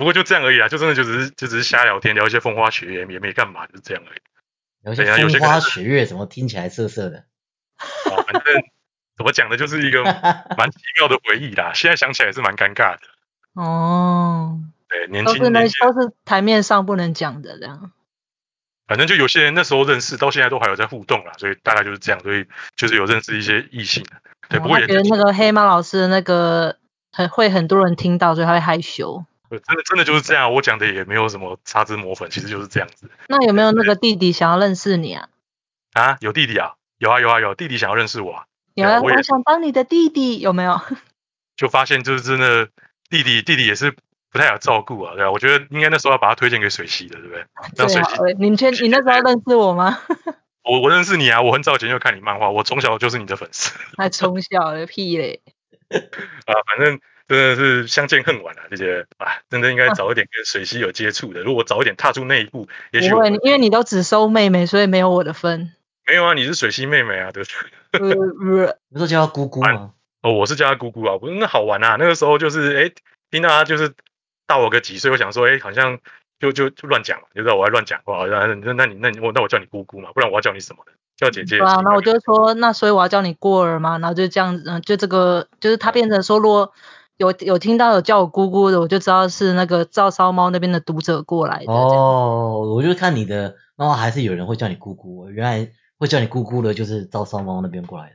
[0.00, 4.20] 对，不过就这样而已啊，就真的就只是就只是瞎聊天，聊一些风花雪月，也没干嘛，就是这样而已。
[4.82, 7.18] 有些风花雪月，怎么听起来涩涩的？
[8.10, 8.42] 哦，反正
[9.18, 11.72] 怎么讲的，就是一个蛮奇妙的回忆啦。
[11.74, 13.00] 现在想起来也是蛮尴尬的。
[13.52, 14.58] 哦，
[14.88, 17.92] 对，年都是那轻年轻，都是台面上不能讲的这样。
[18.86, 24.02] 反正就有些人那时候认识，到现在都还有在互动啦，所以大概就是这样，所以就是有认识一些异性。
[24.48, 26.78] 对，哦不过也他觉得那个黑猫老师的那个
[27.12, 29.26] 很会很多人听到，所以他会害羞。
[29.58, 30.52] 真的真的就是这样。
[30.54, 35.28] 我讲的也没有什么擦脂抹粉，其实就是这样子那有没有那个弟弟想要认识你啊？
[35.92, 36.16] 啊。
[36.20, 40.80] 有弟弟啊，有啊有啊有，弟弟想要认识我啊，有啊，我想当你的弟弟，有没有？
[41.56, 42.68] 就发现就是真的
[43.10, 43.94] 弟弟弟弟也是
[44.30, 47.44] 不太好照顾啊，对啊，我觉得应该那时候要把他推荐给水西的，对不对？
[47.76, 48.32] 让水溪，最好了。
[48.38, 49.98] 你确你那时候认识我吗？
[50.62, 55.40] 我我认识你啊，我很早以前就看你漫画，我从小就是你的粉丝 还从小的屁嘞。
[55.90, 61.42] 啊，反正真的是相见恨晚啊，这些啊，真的应该早一点跟水溪有接触的。
[61.42, 65.72] 如果早一点踏出那一步，也许不会，因为你都只收妹妹，所以没有我的分。
[66.08, 68.74] 没有啊，你是水溪妹妹啊，对不对？
[68.92, 69.92] 不是叫她姑姑吗？
[70.22, 72.90] 哦，我是叫她姑姑啊，不是那好玩啊，那个时候就是哎，
[73.30, 73.92] 听到她就是
[74.48, 76.00] 大我个几岁，我想说哎，好像
[76.40, 80.90] 就就就乱讲嘛，就知道我在乱讲话，那那那你那你我那我叫你姑姑嘛，不然我要叫你什么的？
[81.16, 86.72] 叫姐姐啊，那我就说，那所以我要叫你过儿嘛，然后就这样子，嗯，就这个，就是她变成说，如果
[87.20, 91.70] 有有听到有叫我姑姑的，我就知道是那个照烧猫那边的读者过来的。
[91.70, 95.28] 哦，我就看你的漫画，还是有人会叫你姑姑。
[95.28, 98.14] 原来会叫你姑姑的，就是照烧猫那边过来的。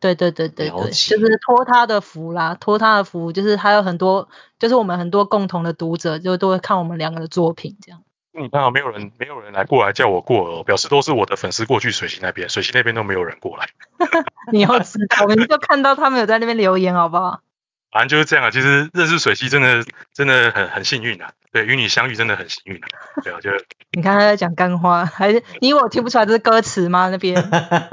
[0.00, 8.02] 对对对对对，就是托他的福啦，托他的福，就是还有很多，就是我们很多共同的读者，就都会看我们两个的作品这样。
[8.36, 13.68] 你看啊，没有人没有人来过来叫我过哦，表示都是我的粉丝过去水星那边，水星那边都没有人过来，
[14.50, 17.42] 你要知道，我们就看到他们有在那边留言，好不好？
[17.94, 18.50] 反正就是这样啊。
[18.50, 22.88] 其实认识水溪真的真的很很幸运啊，对，与你相遇真的很幸运啊。
[23.22, 23.50] 对啊，就
[23.96, 27.08] 你看他在讲干花，还是你以为我听不出来这是歌词吗？
[27.10, 27.40] 那边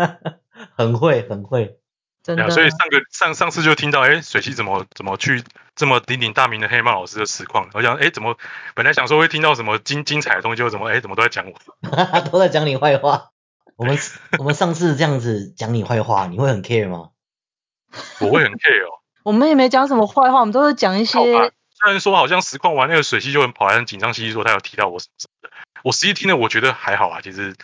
[0.75, 1.77] 很会，很会。
[2.23, 2.49] 真的。
[2.49, 5.43] 所以上个上上次就听到，哎，水溪怎么怎么去
[5.75, 8.35] 这么鼎鼎大名的黑猫老师的实况，我想，哎，怎么
[8.73, 11.53] 本来想说会听到什么精精彩的东西，就怎么哎怎么都在讲我，
[12.31, 13.29] 都在讲你坏话。
[13.77, 13.97] 我们
[14.37, 17.09] 我们上次这样子讲你坏话，你会很 care 吗？
[18.19, 19.00] 我会很 care 哦。
[19.23, 27.55] 我们也没讲什么坏话，我们都是讲一些虽然说好像实况完那个水系就很跑来很紧张兮兮说他有提到我什么什么的，我实际听了我觉得还好啊，其实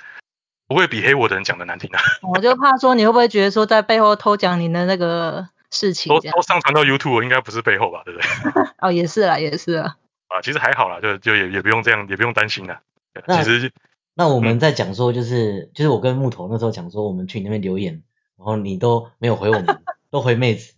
[0.68, 2.02] 不会比黑我的人讲的难听啊，
[2.34, 6.42] 我就怕说你会不会觉得说在背后偷讲你的那个事情都都？
[6.42, 8.28] 上传到 YouTube 应该不是背后吧，对不对？
[8.82, 9.98] 哦，也是啦，也是啦。
[10.30, 12.82] 啊，其实还好啦，就就也也不用这样，也不用担心啦。
[13.28, 13.72] 其实
[14.14, 18.02] 那我们在讲说，就是就是我跟木头那时候讲说，我们去你那边留言，
[18.38, 20.74] 然后你都没有回我们， 都回妹子。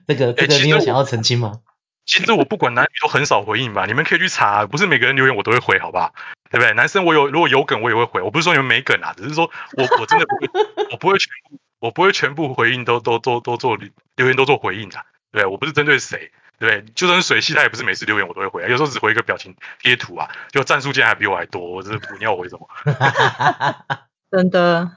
[0.08, 1.60] 这个这个其实我你有想要澄清吗？
[2.06, 6.12] 其实我不管男女都很少回应吧，你们可以去查，不是每个人留言我都会回，好不好？
[6.50, 6.74] 对不对？
[6.74, 10.48] 男生我有如果有梗我也会回，我不是说你们没梗啊，只是说我我真的不会，
[10.92, 13.78] 我不会全部我不会全部回应都都都都做
[14.16, 14.98] 留言都做回应的，
[15.32, 16.92] 对我不是针对谁，对不对？
[16.94, 22.68] 就算是水系他也不是每次留言我都会回啊，有时候只回一个表情贴图啊，就战术竟然还比我还多，我真是不你要我回什么？
[24.30, 24.90] 真的，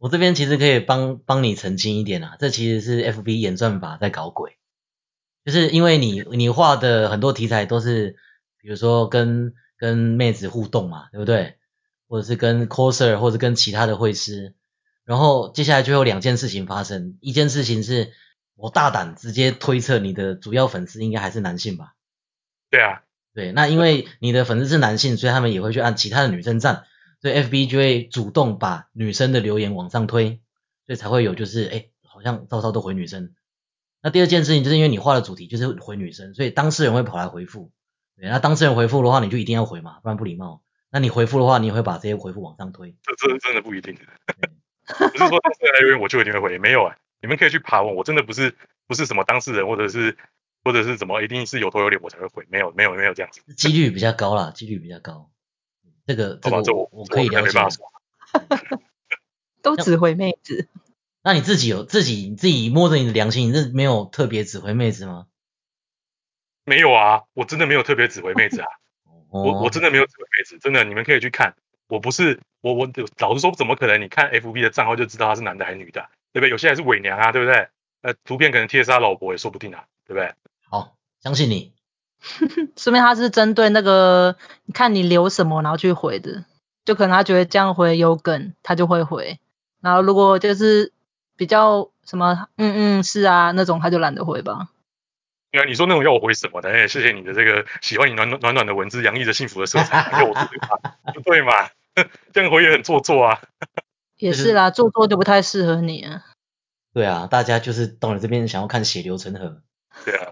[0.00, 4.56] 我这边其实可以帮帮你澄清一点啊，这其实是 FB 演算法在搞鬼，
[5.44, 8.16] 就是因为你你画的很多题材都是，
[8.62, 11.58] 比如说跟跟妹子互动嘛，对不对？
[12.08, 14.54] 或者是跟 coser 或者跟其他的会师，
[15.04, 18.12] 然后接下来就有两件事情发生，一件事情是
[18.56, 21.94] 我大胆直接推测你的主要粉丝应该还是男性吧？
[22.70, 23.02] 对啊，
[23.34, 26.84] 对，那因为你的粉丝是男性，所以他们也会去按其他的女生赞，
[27.20, 30.40] 所以 FB 就会主动把女生的留言往上推，
[30.86, 33.34] 所以才会有就是哎，好像稍稍都回女生。
[34.02, 37.70] 那第二件事情就是因为你画的主题就是回女生，所以当事人会跑来回复。
[38.16, 40.62] 对，那当事人回复的话，你就一定要回嘛，不然不礼貌。
[40.90, 42.96] 那你回复的话，你也会把这些回复往上推。
[43.02, 43.94] 这真真的不一定，
[44.86, 48.56] 不是说当事人来留言我就一定会回，没有啊，你们可以去爬文，我真的不是
[48.88, 50.16] 不是什么当事人或者是
[50.64, 55.30] 或者是怎么一定是有头有脸我才会回，没有没有没有这样子，几率比较高啦，几率比较高。
[56.10, 57.58] 这个这个我我可以了解。
[59.62, 60.68] 都指挥妹子。
[61.22, 65.26] 那你自己有自己你自己摸着你的良心，你是没有特别指挥妹子吗？
[66.64, 68.66] 没有啊，我真的没有特别指挥妹子啊，
[69.30, 71.54] 哦我我真的没有指挥妹子，真的你们可以去看，
[71.88, 74.00] 我不是我我老实说，怎么可能？
[74.00, 76.50] 你看 FB 的账号就知道他是男的还是女的啊，对不对？
[76.50, 77.68] 有些还是伪娘啊，对不对？
[78.02, 80.32] 呃，图片可能贴的是他老婆也说不定啊，对不对？
[80.70, 81.74] 好，相信你。
[82.76, 84.36] 说明他是针对那个
[84.74, 86.44] 看你留什么，然后去回的。
[86.84, 89.38] 就可能他觉得这样回有梗，他就会回。
[89.80, 90.92] 然后如果就是
[91.36, 94.68] 比较什么嗯嗯是啊那种，他就懒得回吧。
[95.52, 96.70] 对啊，你说那种要我回什么的？
[96.70, 100.92] 哎，谢谢你的这个喜欢你暖暖暖暖的文字，洋溢着幸福的色彩， 要我回嘛？
[101.14, 101.52] 不对嘛？
[102.32, 103.40] 这样回也很做作啊。
[104.16, 106.24] 也是啦，做作就不太适合你啊。
[106.92, 109.62] 对啊，大家就是到你这边想要看血流成河。
[110.04, 110.28] 对啊，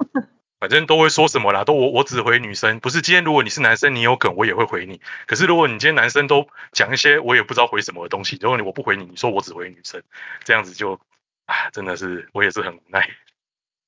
[0.59, 5.01] 反正都会说什么啦，都我我只回女生，不是今天如果你是男生，你有梗我也会回你。
[5.27, 10.03] 可是如果你今天男生都讲一些我也不知道回什么的东西，如果你我不回你，你说我只回女生，
[10.45, 11.01] 这样子就
[11.47, 13.09] 啊，真的是我也是很无奈。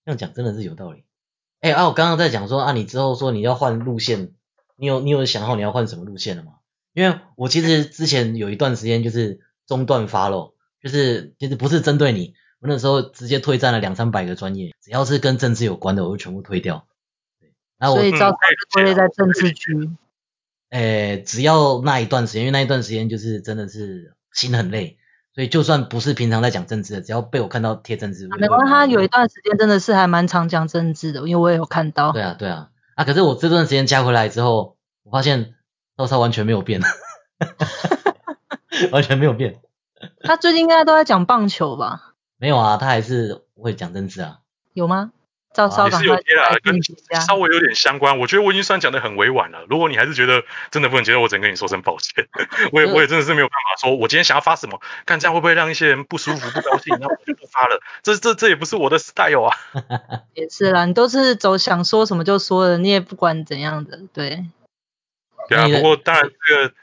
[0.05, 1.05] 这样讲真的是有道理。
[1.61, 4.33] 哎、啊，我刚刚在讲说啊，你之后说你要换路线，
[4.77, 6.53] 你有你有想好你要换什么路线了吗？
[6.93, 16.87] 因为我其实之前有一段时间就是中断 follow，就是其实不是针对你，我那时候直接退战了两三百个专业，只要是跟政治有关的，我就全部退掉。
[17.41, 19.91] 对，然后我所以照嗯可以理解啊归类在政治区。
[20.69, 24.99] 诶，只要那一段时间，因为那一段时间就是真的是心很累，
[25.35, 32.13] 所以就算不是平常在讲政治的，只要被我看到贴政治，没关系，会把它他有一段时间真的是还蛮常讲政治的，因为我也有看到。
[32.13, 35.55] 对啊，对啊，啊，可是我这段时间加回来之后，我发现
[35.97, 36.83] 赵超完全没有变，
[38.93, 39.61] 完全没有变。
[40.23, 42.10] 他最近应该都在讲棒球吧？
[42.41, 44.39] 没有啊，他还是会讲政治啊。
[44.73, 45.13] 有吗？
[45.53, 46.81] 赵少赶快是有贴啦，跟。
[47.21, 48.21] 稍微有点相关。
[48.21, 49.67] 我觉得我已经算讲的很委婉了。
[49.69, 52.29] 如果你还是觉得真的不能接受，我只能跟你说声抱歉。
[52.73, 57.81] 我也我也真的是没有办法说，我今天想要发什么，看这样会不会让一些人不舒服、不高兴， 那我就不发了。
[58.05, 59.57] 这这这也不是我的 style 啊。
[60.35, 64.47] 也是啦，你都是走想说什么就说的，你也不管怎样的，对。
[65.49, 66.75] 对啊，不过当然这个，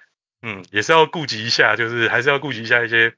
[0.41, 3.13] 嗯，也是要顾及一下，就是还是要顾及一下一些。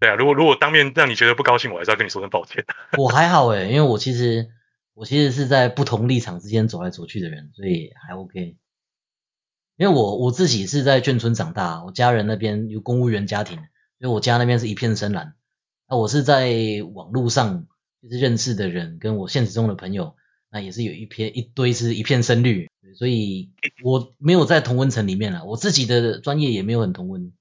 [0.00, 2.64] 对啊，如果如果当面让你觉得不高兴，我还是要跟你说声抱歉。
[2.98, 4.50] 我还好诶，因为我其实
[4.94, 8.56] 我其实是在不同立场之间走来走去的人，所以还 OK。
[9.76, 13.66] 因为我我自己是在眷村长大，我家人那边有公务员家庭，所
[14.00, 15.34] 以我家那边是一片深蓝。
[15.88, 16.54] 那我是在
[16.94, 17.66] 网络上
[18.02, 20.14] 就是认识的人，跟我现实中的朋友，
[20.50, 23.50] 那也是有一片一堆是一片深绿，所以
[23.82, 25.44] 我没有在同温层里面了。
[25.44, 27.32] 我自己的专业也没有很同温，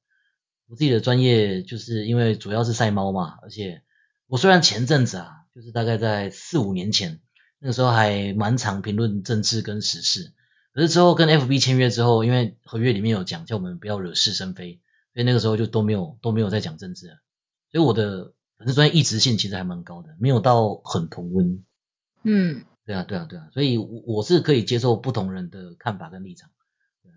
[0.68, 3.82] 我自己的专业就是因为主要是赛猫嘛，而且
[4.28, 7.20] 我虽然前阵子啊，就是大概在四五年前，
[7.60, 10.34] 那个时候还蛮常评论政治跟时事，
[10.74, 14.80] 可是之后跟 FB 签约之后，因为合约里面有讲叫我们不要惹是生非，
[15.14, 17.14] 所以那个时候就都没有都没有在讲政治了。
[17.72, 21.64] 所以我的粉丝专业一直性其实还蛮高的，没有到很同温。
[22.24, 26.50] 嗯，对啊，对啊，对啊，所以我我是可以接受不同人的看法跟立场，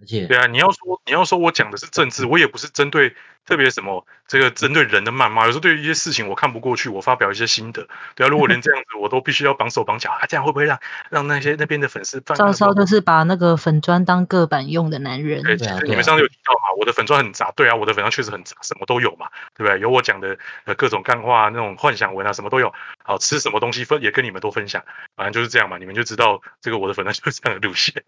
[0.00, 3.14] 而且对啊，你要说你要说我讲的是政治，我也不是针对
[3.46, 7.88] 特别什么这个针对人的谩骂，有时候对于一些事情我看不过去，我发表一些心得。
[8.14, 10.78] 对啊，如果连这样子我都必须要绑手绑脚，啊，这样会不会让
[11.09, 12.37] 让那些那边的粉丝犯？
[12.37, 15.42] 赵少就是把那个粉砖当个板用的男人。
[15.42, 15.56] 对，
[15.88, 19.80] 你们上次有提到嘛，我的粉砖很杂，对啊，我的粉砖确实很杂，什么都有嘛，对不对？
[19.80, 22.74] 有我讲的呃各种干话、那种幻想文啊，什么都有。
[23.02, 28.02] 好吃什么东西分也跟你们都分享，反正就是这样嘛，你们就知道这个我的粉砖就是这样的路线。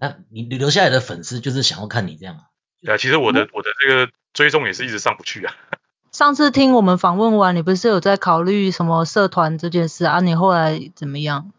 [0.00, 2.42] 啊，你你留下来的粉丝就是想要看你这样啊。
[2.82, 5.54] 对啊，其实我的我的这个追踪也是一直上不去啊。
[6.10, 10.20] 上次听我们访问完，你不是有在考虑什么社团这件事啊？
[10.20, 11.52] 你后来怎么样？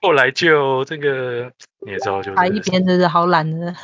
[0.00, 1.52] 后来就这个
[1.84, 3.74] 你也知道，就还一边真的好懒的。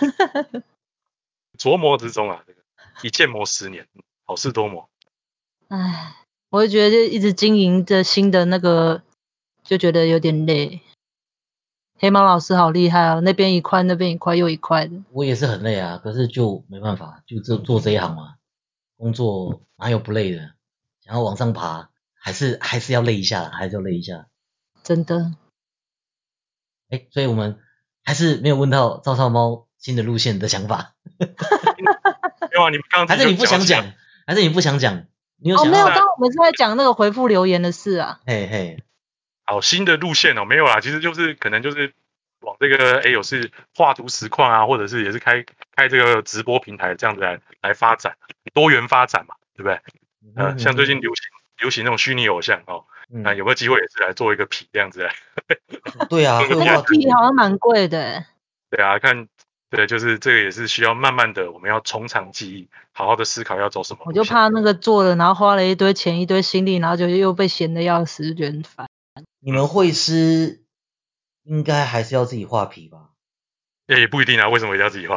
[1.58, 2.58] 琢磨之中啊，这个
[3.02, 3.86] 一建磨十年，
[4.24, 4.88] 好事多磨。
[5.68, 6.14] 唉，
[6.48, 9.02] 我就觉得就一直经营着新的那个，
[9.62, 10.80] 就觉得有点累。
[11.98, 15.02] 黑猫老师好厉害哦，那边一块，那边一块，又一块的。
[15.12, 18.34] 我也是很累啊，可是就没办法，就做做这一行嘛，
[18.96, 20.50] 工作哪有不累的？
[21.04, 24.26] 想要往上爬，还是还是要累一下啦，还是要累一下。
[24.82, 25.32] 真的，
[26.90, 27.58] 哎，所以我们
[28.04, 31.26] 还是没有问到赵少猫新的路线的想法，没
[32.52, 33.92] 有啊，你们刚刚还是你不想讲？
[34.26, 35.06] 还是你不想讲？
[35.38, 35.94] 你有哦，想没有，到？
[35.94, 38.20] 刚刚我们是在讲那个回复留言的事啊。
[38.26, 38.84] 嘿嘿，
[39.46, 41.94] 好新的路线哦，没有啦，其实就是可能就是
[42.40, 45.44] 往这个哎有是画图实况啊，或者是也是开
[45.74, 48.16] 开这个直播平台这样子来来发展，
[48.52, 49.80] 多元发展嘛，对不对？
[50.34, 51.24] 呃，嗯像最近流行
[51.60, 55.14] 流行那种虚拟偶像哦，嗯那有没有机会也是来做一个皮这样子来？
[56.10, 58.26] 对啊，这个那个皮好像蛮贵的欸，
[58.70, 59.28] 对啊，看，
[59.70, 64.00] 对，就是这个也是需要慢慢的，我们要从长计议，好好的思考要走什么。
[64.06, 68.85] 我就怕那个做了，然后花了一堆钱一堆心力，然后就又被闲的要死，就觉得很烦。
[69.46, 70.64] 你们绘师
[71.44, 73.10] 应该还是要自己画皮吧？
[73.86, 75.16] 也也不一定啊，为什么一定要自己画？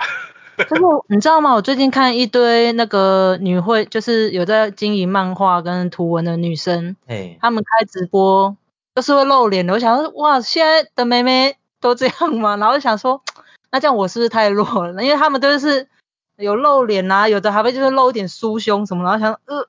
[0.55, 1.55] 就是 你知道吗？
[1.55, 8.55] 我最近看一堆那个女绘，就是有在经营漫画跟图文的女生，哎，她们开直播
[8.93, 9.73] 都是会露脸的。
[9.73, 12.55] 我想说，哇，现在的妹妹都这样吗？
[12.57, 13.23] 然后就想说，
[13.71, 15.03] 那这样我是不是太弱了？
[15.03, 15.87] 因为她们都是
[16.37, 19.67] 有露脸啊，有的还会就是露一点酥胸什么，然后想呃，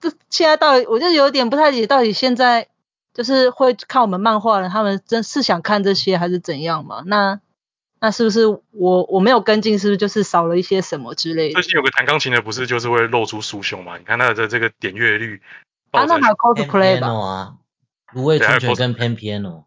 [0.00, 2.66] 这现在到底我就有点不太理解，到底现在
[3.14, 7.02] 就是会看我们漫画的，他们真是想看这些还是怎样嘛？
[7.06, 7.40] 那
[8.00, 11.62] 那是不是我我没有跟进，是不是就是少了一些什么之类的最？
[11.62, 13.98] 近有个弹钢琴的，不是就是会露出酥胸嘛？
[13.98, 15.42] 你看他的这个点阅率，
[15.90, 17.56] 啊，那还有 cosplay 吧啊，
[18.12, 19.64] 芦苇春泉跟 Pan Piano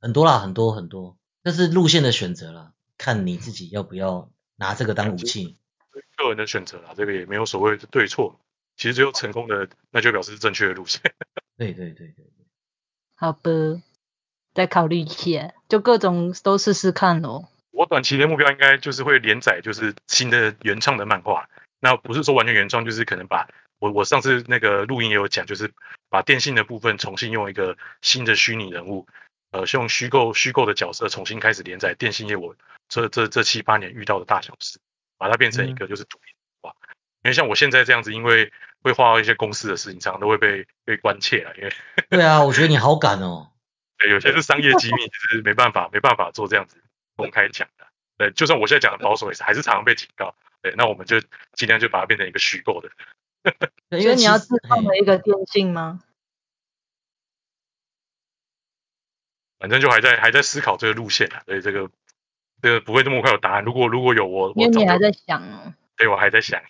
[0.00, 5.56] 很多啦，很多很多，这是路线的选择啦，看你自己要不要拿这个当武器。
[6.16, 8.40] 个人的选择啦，这个也没有所谓的对错。
[8.76, 11.00] 其实只有成功的，那就表示是正确的路线。
[11.56, 12.37] 对对对对对，
[13.20, 13.50] 好吧，
[14.54, 17.48] 再考虑一下，就各种都试试看咯。
[17.72, 21.48] 我短期的目标应该就是会连载，就是新的原创的漫画。
[21.80, 23.48] 那不是说完全原创，就是可能把
[23.80, 25.72] 我我上次那个录音也有讲，就是
[26.08, 29.08] 把电信的部分重新用一个新的虚拟人物，
[29.50, 32.54] 呃，用虚构虚构的角色重新开始连载电信业我
[32.88, 34.78] 这这这七八年遇到的大小事，
[35.18, 36.72] 把它变成一个就是独立化。
[37.24, 38.52] 因为像我现在这样子，因为
[38.82, 41.72] 会画到一些公司的事情，常常都会被被关切了，因为
[42.10, 43.52] 对啊，我觉得你好敢哦。
[43.98, 46.82] 对，有些是商业机密，就是没办法没办法做这样子
[47.16, 47.86] 公开讲的。
[48.16, 50.34] 对，就算我现在讲的保守，也是还是常常被警告。
[50.62, 51.20] 对，那我们就
[51.54, 52.90] 尽量就把它变成一个虚构的。
[53.90, 56.00] 对，因所以你要自创的一个电信吗？
[59.58, 61.90] 反正就还在还在思考这个路线啊，所以这个
[62.62, 63.64] 这个不会这么快有答案。
[63.64, 65.74] 如果如果有我因为你还在想哦。
[65.96, 66.62] 对我还在想。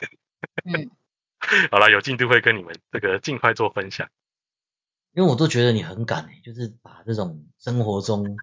[0.65, 0.91] 嗯，
[1.71, 4.09] 好了，有进度会跟你们这个尽快做分享。
[5.15, 8.37] 因为我都觉得你很敢诶，就是把这种生活中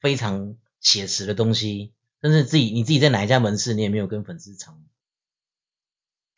[0.00, 1.92] 非常写实的东西，
[2.22, 4.82] 甚至自己你自己在哪一家门市，你也没有跟粉丝藏。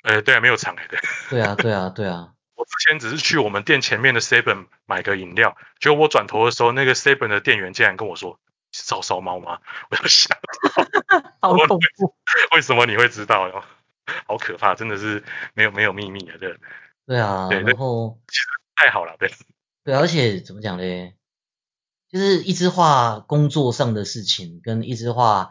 [0.02, 0.98] 呃，对啊，没有藏哎，对。
[1.30, 8.40] 对啊，对啊，对啊， 我之前只是去我们店前面的 Seven 买个饮料，结果我转头的时候，那个 Seven 的店员竟然跟我说
[8.72, 9.60] ：“是烧烧猫吗？”
[9.90, 10.36] 我就想，
[11.40, 12.14] 好恐怖。
[12.54, 13.64] 为什么你会知道？
[14.26, 15.22] 好可怕，真的是
[15.54, 16.56] 没有没有秘密啊，对
[17.06, 18.20] 对啊，对然后
[18.76, 19.30] 太好了，对。
[19.84, 21.16] 对，而且怎么讲嘞？
[22.10, 25.50] 就是一直画工作上的事情，跟一直画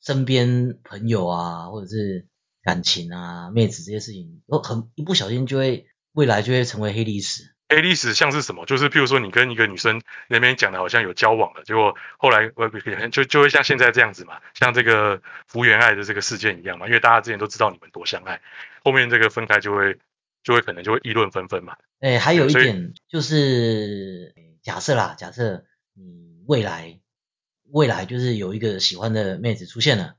[0.00, 2.26] 身边朋友啊，或者是
[2.62, 7.53] 感情啊、妹子这些事情，都很一不小心就会未来就会成为黑历史。
[7.74, 8.64] 黑历史像是什么？
[8.66, 18.40] 就是譬如说你跟一个女生那边讲的好像有交往了，结果后来呃就就会像现在这样子嘛，像这个福原爱的这个事件一样嘛，因为大家之前都知道你们多相爱，
[18.82, 19.98] 后面这个分开就会
[20.42, 21.76] 就会可能就会议论纷纷嘛。
[22.00, 25.64] 哎，还有一点就是假设啦，假设
[25.94, 27.00] 你未来
[27.70, 30.14] 未来就是有一个喜欢的妹子出现了，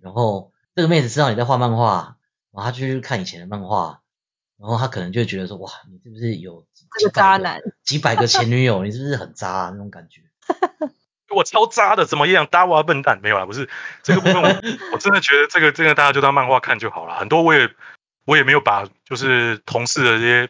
[0.00, 2.16] 然后这个妹子知道你在画漫画，
[2.50, 4.00] 然后她就去看以前的漫画，
[4.60, 6.66] 然后他可能就会觉得说，哇，你是不是有
[6.98, 10.22] 这个渣男，几百个前女友，你是不是很渣、啊、那种感觉？
[11.30, 12.46] 我超渣的，怎么样？
[12.46, 13.46] 搭娃笨蛋没有啊？
[13.46, 13.68] 不是
[14.02, 14.48] 这个部分我，
[14.94, 17.14] 我真的觉得这个这个大家就当漫画看就好了。
[17.14, 17.70] 很多我也
[18.24, 20.48] 我也没有把就是同事的这些，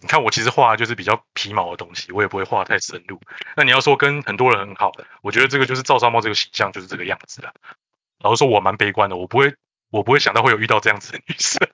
[0.00, 3.20] 你看我其实画的就是比较皮毛的东西，我也不会画太深入。
[3.56, 4.90] 那你要说跟很多人很好，
[5.22, 7.52] 我觉得这个就是赵三猫这个形象就是这个样子了。
[8.18, 9.54] 老实说，我蛮悲观的，我不会
[9.90, 11.68] 我不会想到会有遇到这样子的女生。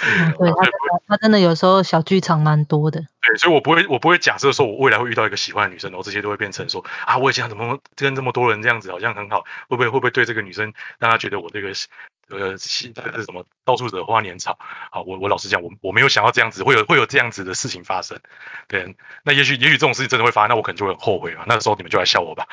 [0.00, 3.00] 嗯对他真的他真的有时候小剧场蛮多的。
[3.20, 11.68] 对，所以我不会，我不会假设说我未来会遇到一个喜欢的女生，然后这些都会变成说啊，我以前怎么跟这么多人这样子，好像很好，会不会会不会对这个女生让她觉得我这个
[12.30, 14.58] 呃是这是什么到处惹花年草？
[14.90, 18.18] 好，我我老实讲，我我没有想到这样子会有会有这样子的事情发生。
[18.68, 18.94] 对，
[19.24, 21.44] 那也许也许这种事情真的会发生，那我可能就会很后悔嘛。
[21.46, 22.46] 那时候你们就来笑我吧。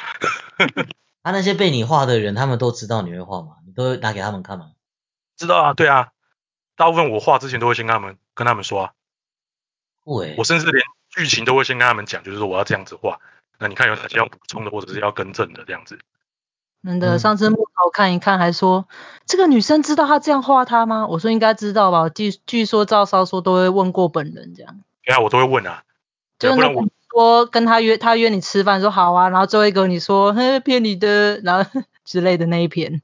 [1.21, 3.57] 啊，那些被你画的人，他们都知道你会画吗？
[3.65, 4.71] 你都拿给他们看吗？
[5.37, 6.09] 知道啊，对啊，
[6.75, 8.91] 大部分我画之前都会先跟他们跟他们说啊，
[10.03, 13.19] 会我，甚至连剧情都会先跟他们讲，就是说我要这样子画。
[13.57, 15.97] 那你看有哪些要补充的，或者是要更正的这样子。
[16.83, 18.87] 真的，嗯上次木头看一看，还说
[19.25, 21.07] 这个女生知道他这样画他吗？
[21.07, 25.83] 我说应该知道吧，据据说赵少说都会问过本人这样，对啊，我都会问啊，
[26.37, 33.01] 就是那个不然我说跟他约他约你吃饭说好啊，然后最后一个你说嘿骗你的，然后 之类的那一篇，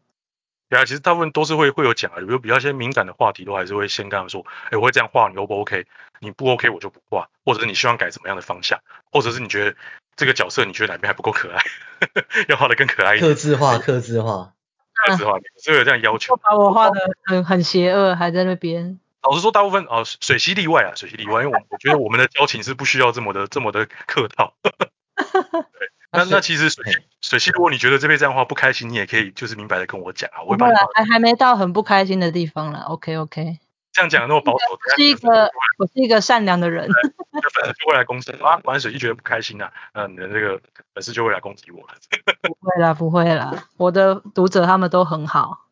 [0.72, 5.86] 对啊，其实大部分都是会会有讲啊，比如比较一些敏感的话题，都还是会先跟他们说，哎，我会这样画，你 O 不 OK？
[6.22, 8.80] 你不 OK 我就不画，或者是你希望改怎么样的方向，
[9.12, 9.76] 或者是你觉得
[10.16, 11.62] 这个角色你觉得哪边还不够可爱，
[12.48, 13.30] 要画的更可爱一点。
[13.30, 14.54] 克制化，克制化。
[15.08, 16.38] 克制化，是有这样要求。
[16.38, 19.00] 把我画的很很邪恶，还在那边。
[19.24, 24.54] 老实说，大部分哦，水溪例外啊，水溪例外，因为我我觉得我们的交情是不需要这么的这么的客套。
[24.62, 24.72] 对，
[26.12, 26.84] 那那其实水
[27.22, 33.60] 水溪，如果你觉得这边这样画不开心，你也可以就是明白的跟我讲啊，我会把还还没到很不开心的地方了，OK OK。
[33.94, 36.88] 这样讲那么保守，我是一个我是一个善良的人。
[36.88, 40.62] 就粉丝就会来攻击啊，玩水溪觉得不开心啊，那你的这个
[40.94, 41.96] 粉丝就会来攻击我了。
[42.42, 45.66] 不会啦，不会啦，我的读者他们都很好。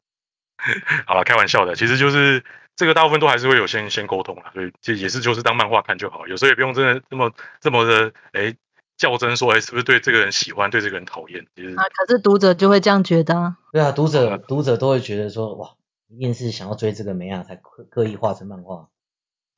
[1.08, 2.44] 好了，开玩笑的，其实就是
[2.76, 7.32] 这个大部分都还是会有先先沟通啊，所以这也是就是当漫画看就好，有时候也不用真的这么
[7.62, 8.54] 这么的哎
[9.00, 13.56] 较真说哎是不是对这个人喜欢，对这个人讨厌，其实啊，可是读者就会这样觉得。
[13.72, 15.70] 对啊，读者读者都会觉得说哇，
[16.10, 18.89] 一定是想要追这个美啊，才刻刻意画成漫画。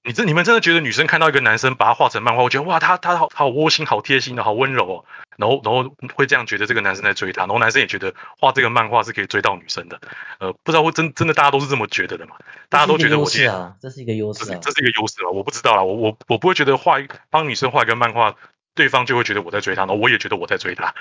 [0.04, 5.06] 你这你们真的觉得女生看到一个男生把他画成漫画，我觉得哇，他他好好窝心、好贴心的、好温柔哦，
[5.38, 10.02] 然后然后会这样觉得这个男生在追她，然后男生也觉得画这个漫画是可以追到女生的，
[10.40, 12.36] 呃，不知道会真真的大家都是这么觉得的嘛？
[12.68, 18.36] 大家都觉得我是啊，这是一个优势啊，这是一个优势啊，我不知道啦，我我我不会觉得画一帮女生画一个漫画，
[18.76, 20.94] 对方就会觉得我在追他，然后我也觉得我在追他，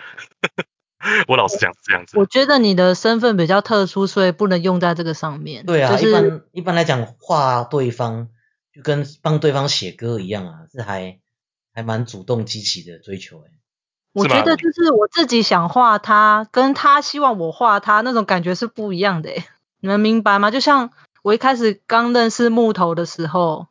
[1.28, 2.18] 我老是讲这样子。
[2.18, 5.64] 我觉得你的身份比较特殊，所以不能用在这个上面。
[5.66, 8.28] 对啊，一般一般来讲画对方。
[8.72, 11.18] 就跟帮对方写歌一样啊，是还
[11.74, 13.50] 还蛮主动积极的追求哎。
[14.12, 19.48] 我觉得就是我自己想画他，跟他希望我画他那种感觉是不一样的哎。
[19.80, 20.52] 你们明白吗？
[20.52, 20.92] 就像
[21.22, 23.66] 我一开始刚认识木头的时候，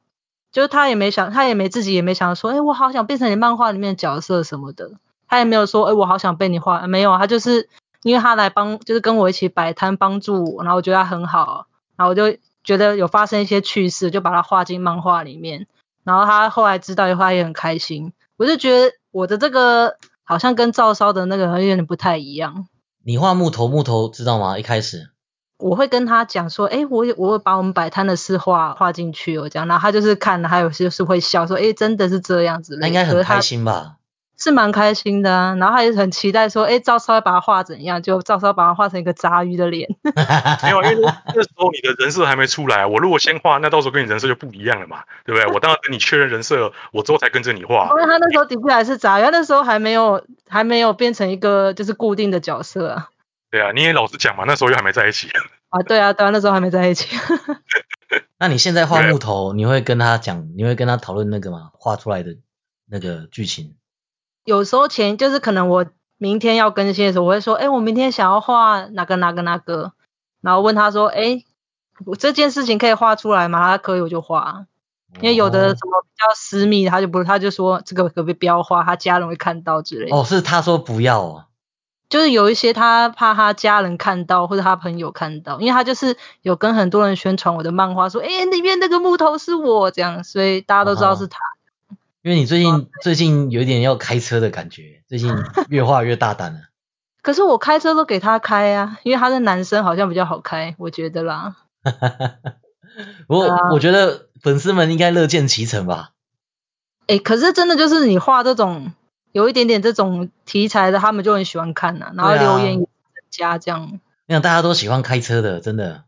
[0.51, 4.91] 就是他也没想，他也没自己也没想说，哎，我好想变成你漫画里面的角色什么的。
[5.27, 7.69] 他也没有说，哎，我好想被你画，没有，他就是
[8.03, 12.37] 因为他来帮，就是跟我一起摆摊帮助我，然后我觉得他很好，然后我就。
[12.61, 15.65] 觉得有发生一些趣事，就把他画进漫画里面。
[16.03, 18.11] 然后他后来知道以后，他也很开心。
[18.35, 22.67] 我就觉得我的这个好像跟赵烧的那个有点不太一样。
[23.03, 24.59] 你画木头，木头知道吗？
[24.59, 25.09] 一开始
[25.59, 32.77] 我会跟他讲说，哎，我我会把我们摆摊的事画画进去，我讲，然后他就是看了，还有就是会笑说，哎，真的是这样子。
[32.79, 33.97] 那应该很开心吧？
[34.37, 38.01] 是蛮开心的啊，然后他也很期待说，哎，赵少要把他画怎样？
[38.01, 39.89] 就赵少把他画成一个杂鱼的脸。
[40.63, 42.85] 没有，因为那时候你的人设还没出来。
[42.85, 45.53] 我如果先画，那到时候跟你人设就不一样了嘛，对不对？
[45.53, 47.89] 我当然等你确认人设，我之后才跟着你画。
[47.89, 53.09] 因为他那时候的确还是杂鱼，那时候还没有还没有变成一个就是固定的角色啊。
[53.51, 55.29] 对啊，你也老实讲嘛，那时候又还没在一起。
[55.69, 57.15] 啊，对啊，对啊，那时候还没在一起。
[58.39, 61.71] 那你现在画木头，你会跟他讲，你会跟他讨论那个吗？
[61.73, 62.37] 画出来的
[62.89, 63.75] 那个剧情。
[64.45, 65.85] 有时候前就是可能我
[66.17, 69.93] 明天要更新的时候，我会说，哎，我明天想要画哪个哪个哪个，
[70.41, 71.43] 然后问他说，哎，
[72.05, 73.61] 我这件事情可以画出来吗？
[73.61, 74.65] 他可以我就画，
[75.21, 80.09] 因为有的什么比较私密，他就不，他就说这个可不可以不要画，他家人会看到之类。
[80.09, 81.47] 哦，是他说不要啊，
[82.09, 91.37] 就是有一些他怕他家人看到或者他朋友看到，因为他就是有跟很多人宣传我的漫画，说，哎，里面那个木头是我这样，所以大家都知道是他。
[92.21, 95.33] 因为你最近最近有点要开车的感觉，最近
[95.69, 96.59] 越画越大胆了。
[97.21, 101.55] 可是我开车都给他开啊，因为他是男生，好像比较好开，我觉得啦。
[103.27, 106.09] 不过我觉得粉丝们应该乐见其成吧。
[107.07, 108.91] 哎，可是真的就是你画这种
[109.31, 112.87] 有一点点这种题材的，他们就很喜欢看呐，然后留言
[113.29, 113.99] 加这样。
[114.25, 116.03] 你想大家都喜欢开车的，真的。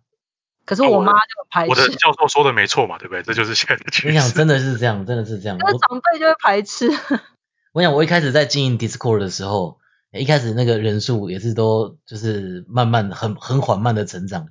[0.66, 1.70] 可是我妈就排斥。
[1.70, 3.24] 我的教授说的没错嘛，对不对？
[3.24, 4.14] 这就是现在的趋势。
[4.14, 5.58] 你想，真的是这样，真的是这样。
[5.60, 6.90] 那长辈就会排斥。
[7.74, 9.80] 我想，我一开始在经营 Discord 的时候，
[10.12, 14.50] 一开始那个人数也是都就是慢慢很很缓慢的成长。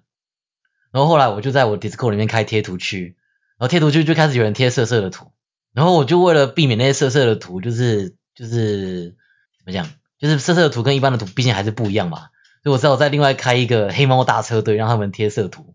[0.90, 3.16] 然后后来我就在我 Discord 里面开贴图区，
[3.58, 5.32] 然后贴图区就开始有人贴色色的图。
[5.72, 9.14] 然后我就为了避免那些色色的图，就是就是
[9.58, 9.86] 怎么讲，
[10.18, 12.28] 就是色色的图跟一般的图毕竟还是不一样嘛，
[12.62, 15.74] 所以我只好再另外开一个黑猫大车队，让他们贴色图。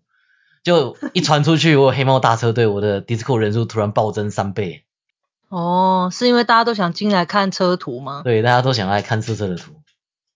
[0.63, 4.83] 就一传出去，我黑猫大车队，我的 Discord 人数突然暴增三倍。
[5.49, 8.21] 哦，是因为大家都想进来看车图吗？
[8.23, 9.73] 对，大家都想来看色色的图。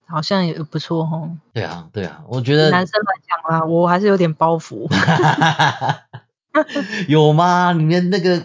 [0.05, 1.37] 好像也不错哦。
[1.53, 2.69] 对啊，对啊，我觉得。
[2.69, 4.87] 男生来讲啊，我还是有点包袱。
[7.07, 7.73] 有吗？
[7.73, 8.43] 里面那个？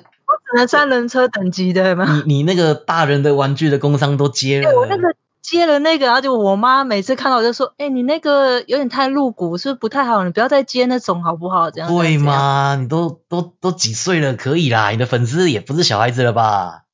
[0.54, 2.22] 我只能三轮车等级的吗？
[2.26, 4.70] 你你那个大人的玩具的工商都接了。
[4.78, 5.14] 我那个。
[5.44, 10.24] 接了那个，然后就我妈每次看到我就说：“哎，你那个有点太露骨，是不是不太好？
[10.24, 12.76] 你不要再接那种好不好？”这样对吗？
[12.80, 16.84] 你都都都几岁了，可以啦，你的粉丝也不是小孩子了吧？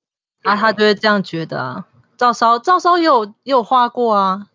[0.43, 1.85] 啊，他就会这样觉得啊。
[2.17, 4.49] 赵烧，赵烧也有也有画过啊。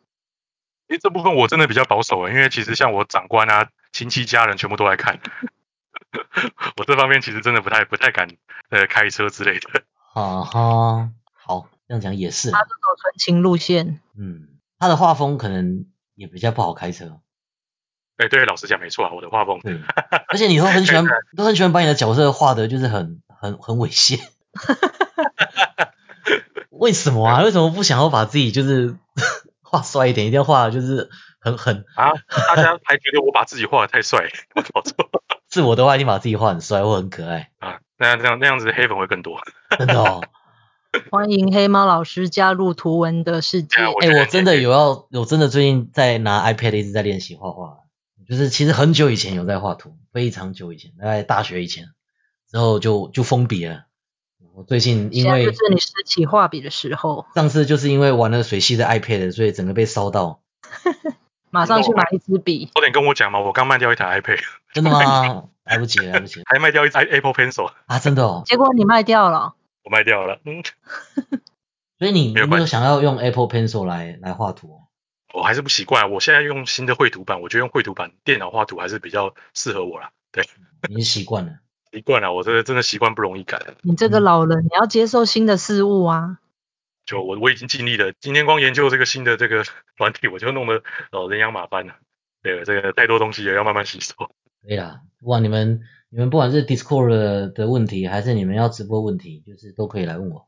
[0.89, 5.19] 哎，这部分我真的比较保守啊，因为其实像我长官啊、亲戚家人全部都来看。
[6.77, 8.27] 我这方面其实真的不太不太敢
[8.69, 9.83] 呃开车之类的。
[10.13, 12.51] 啊哈，好，这样讲也是。
[12.51, 14.47] 他是走纯情路线，嗯，
[14.79, 15.85] 他的画风可能
[16.15, 17.19] 也比较不好开车。
[18.17, 19.59] 哎，对，老实讲没错啊，我的画风。
[19.59, 19.77] 对，
[20.29, 21.05] 而且你都很喜欢，
[21.35, 24.21] 都很喜欢把你的角色画的，就是很很很猥亵。
[26.71, 27.43] 为什么啊？
[27.43, 28.97] 为什么不想要把自己就是
[29.61, 31.09] 画帅一点，一定要画就是
[31.39, 32.13] 很很啊？
[32.47, 34.95] 大家还觉得我把自己画的太帅，我搞错。
[35.55, 37.79] 是我的话，一定把自己画很帅或很可爱啊。
[37.97, 39.39] 那这样那样子黑粉会更多。
[39.79, 40.21] 真的哦。
[41.11, 43.81] 欢迎黑猫老师加入图文的世界。
[44.01, 47.77] 哎，我真的有要，我真的最近在拿 iPad 一直在练习画画，
[48.27, 51.85] 就是其实很久以前有在画图，非常久以前，大概大学以前，
[52.51, 53.85] 之后就就封笔了。
[54.55, 60.41] 我最近因为就是你拾起画笔的时候，上次就是因为玩了水系的 iPad，所以整个被烧到，
[61.55, 62.69] 马上去买一支笔。
[62.75, 64.39] 早点跟我讲嘛，我刚卖掉一台 iPad。
[64.73, 65.45] 真的吗？
[65.63, 66.41] 来不及，来不及。
[66.45, 68.43] 还卖掉一台 Apple Pencil 啊，真的哦。
[68.45, 69.55] 结果你卖掉了。
[69.83, 70.61] 我卖掉了，嗯。
[71.97, 74.81] 所以你有没有想要用 Apple Pencil 来来画图？
[75.33, 80.11] 我还是不习惯，我现在用新的绘图板，我觉得用绘图板电脑画图还是比较适合我啦。
[80.31, 80.43] 对，
[80.93, 81.53] 你习惯了。
[81.91, 83.59] 习惯了，我这真的习惯不容易改。
[83.81, 86.39] 你这个老人，你要接受新的事物啊。
[87.05, 89.63] 就我我已经尽力了，今天光研究这个新的这个
[89.97, 90.81] 软体，我就弄得
[91.11, 91.95] 哦人仰马翻了。
[92.41, 94.13] 对，这个太多东西也要慢慢吸收。
[94.67, 100.47] 对呀，哇，你们你们不管是 Discord 的问题，还是你们要直播问题，就是都可以来问我。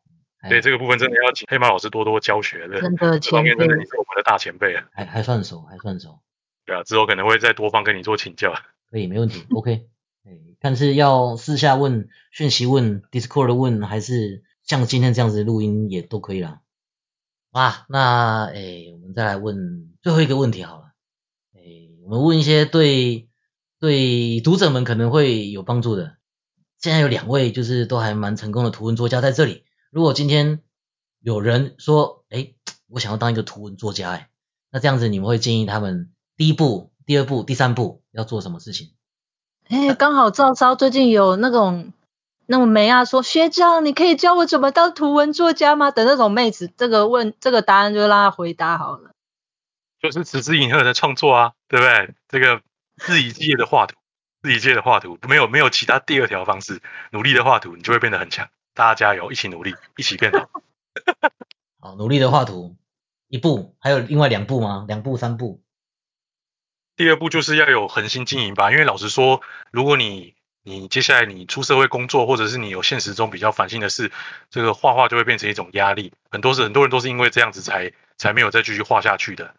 [0.49, 2.80] 对这个部分真的要请黑马老师多多教学的。
[2.80, 4.88] 真的，这方面真的你是我们的大前辈啊。
[4.93, 6.20] 还还算熟，还算熟。
[6.66, 8.53] 对啊，之后可能会再多方跟你做请教。
[8.89, 9.88] 可以，没问题，OK。
[10.60, 16.61] 但是要私下问、讯息问、Discord 问，还是像今天这样子录音也都可以啦。
[17.51, 20.91] 啊，那诶，我们再来问最后一个问题好了。
[21.55, 23.30] 诶，我们问一些对
[23.80, 26.18] 对读者们可能会有帮助的。
[26.80, 29.63] 现在有两位就是都还蛮成功的图文作家在这里。
[29.89, 30.61] 如果今天
[31.22, 32.55] 有人说，诶，
[32.88, 34.28] 我想要当一个图文作家，诶，
[34.70, 38.91] 那这样子你们会建议他们第一步、第二步、第三步要做什么事情？
[39.70, 41.93] 哎，刚好赵烧最近有那种
[42.50, 45.91] 那种妹啊，说学长，你可以教我怎么当图文作家吗？
[45.91, 49.12] 的那种妹子，这个问这个答案就让她回答好了。
[50.02, 52.16] 就是持之以恒的创作啊，对不对？
[52.30, 52.62] 这个
[53.06, 53.98] 日以继夜的画图，
[54.41, 56.82] 日以继夜的画图，没有没有其他第二条方式，
[57.12, 58.48] 努力的画图，你就会变得很强。
[58.74, 60.50] 大家加油，一起努力，一起变好。
[61.82, 62.78] 好，努力的画图，
[63.28, 64.86] 一步，还有另外两步吗？
[64.88, 65.62] 两步、三步。
[66.95, 69.41] 第二步就是要有恒心经营吧，因为老实说，
[69.72, 70.36] 如果你
[70.68, 74.11] 你接下来你出社会工作，或者是你有现实中比较烦心的事，
[74.49, 76.11] 这个画画就会变成一种压力。
[76.30, 79.55] 很多是很多人都是因为这样子才才没有再继续画下去的，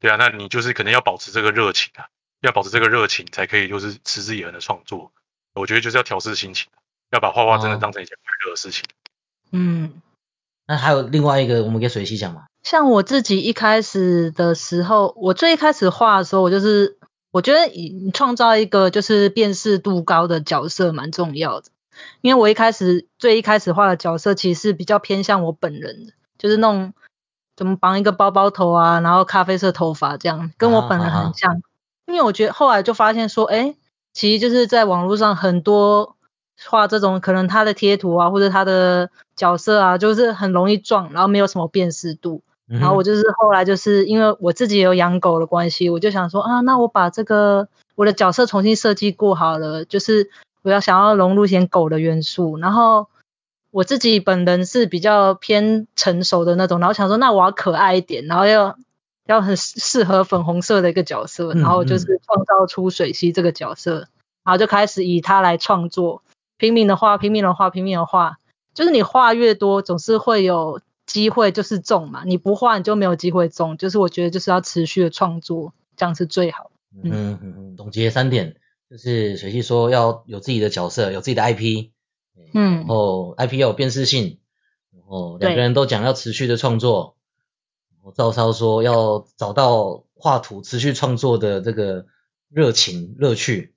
[0.00, 2.08] 对啊，那你就是可能要保持这个热情啊，
[2.40, 5.12] 要保持这个热情才可以就是持之以恒的创作。
[5.54, 6.68] 我觉得就是要调试心情，
[7.12, 8.84] 要把画画真的当成一件快乐的事情。
[9.52, 10.02] 嗯，
[10.66, 12.46] 那还有另外一个，我们给水溪讲嘛。
[12.64, 16.97] 像我自己一开始的时候，我最一开始画的时候，我就是
[17.30, 21.68] 我觉得你创造一个就是辨识度高的角色蛮重要的，
[22.20, 26.94] 因为我一开始最一开始画的角色其实是比较偏向我本人的，就是那种
[27.56, 31.60] 怎么绑一个包包头啊，然后咖啡色头发这样，跟我本人很像。
[32.06, 33.74] 因为我觉得后来就发现说，哎，
[34.14, 36.16] 其实就是在网络上很多
[36.64, 42.42] 画这种可能他的贴图啊，或者他的角色啊，就是很容易撞，然后没有什么辨识度。
[42.70, 50.28] 然后我就是后来就是因为我自己有养狗的关系，我就想说啊，那我把这个我的角色重新设计过好了，就是
[50.60, 52.58] 我要想要融入一些狗的元素。
[52.58, 53.08] 然后
[53.70, 58.76] 我自己本人是比较偏成熟的那种，然后想说那我要可爱一点，然后要
[59.24, 64.08] 要很适合粉红色的一个角色，然后就是创造出水溪这个角色，
[64.44, 66.22] 然后就开始以它来创作，
[66.58, 68.36] 拼命的画，拼命的画，拼命的画，
[68.74, 70.82] 就是你画越多，总是会有。
[71.08, 76.70] 机会就是中嘛，你不画你就没有机会中，就是我觉得就是要持续的创作，这样是最好。
[77.02, 78.56] 嗯嗯嗯，总结三点，
[78.90, 81.90] 就是水系说要有自己的角色，有自己的 IP，
[82.52, 84.38] 嗯，然后 IP 要有辨识性，
[84.92, 87.16] 然后两个人都讲要持续的创作，
[87.94, 92.06] 然后赵超说要找到画图持续创作的这个
[92.50, 93.74] 热情乐趣，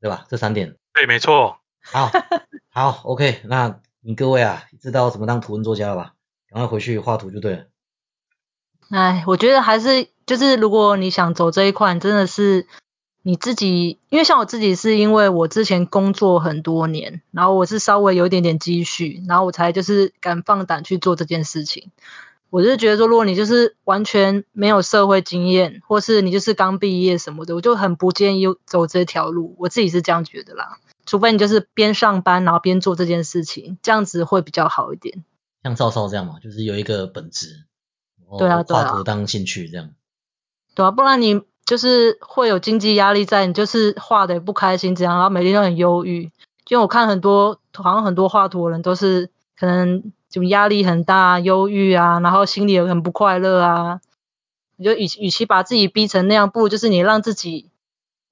[0.00, 0.26] 对吧？
[0.30, 0.76] 这三点。
[0.94, 1.56] 对，没错。
[1.82, 2.10] 好，
[2.68, 6.14] 好，OK，那你各位啊，知道怎么当图文作家了吧？
[6.50, 7.64] 赶快回去画图就对了。
[8.90, 12.66] 哎，我觉得还是就是，如果你想走这一块，真的是
[13.22, 21.92] 你自己，因为像我自己是因为我之前工作很多年，然后我是稍微有一点点积蓄，然后我才就是敢放胆去做这件事情。
[22.50, 29.54] 我就是觉得说，如果你就是完全没有社会经验，或是你就是刚毕业什么的，我就很不建议走这条路。
[29.56, 35.22] 我自己是这样觉得啦，除非你就是边上班然后边做这件事情，这样子会比较好一点。
[35.62, 37.64] 像赵少这样嘛，就是有一个本职，
[38.38, 39.90] 对啊画图当兴趣这样。
[40.74, 46.30] 对啊，不然你就是会有经济压力在，你就是画的也不开心这样，然后每天都很忧郁。
[46.68, 54.00] 因为我看很多好像很多画图的人都是可能就压力很大、忧郁啊，然后心里也很不快乐啊。
[54.76, 57.70] 你就与与其把自己逼成那样，不如就是你让自己，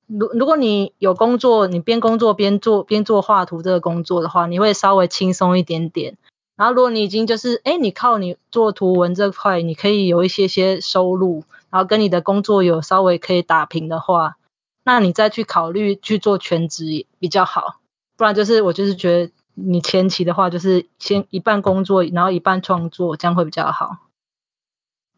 [0.07, 6.17] 如如果你有工作，你边工作边做边做画图这个工作的话，你会稍微轻松一点点。
[6.59, 11.45] 然后如果你已经就是哎，你靠你做图文这块，你可以有一些些收入。
[11.71, 14.39] 然后跟你的工作有稍微可以打平的话，
[14.85, 17.79] 那你再去考虑去做全职比较好。
[18.17, 23.99] 不然就是我就是觉得你前期的话就是先一半工作，然后一半创作，这样会比较好。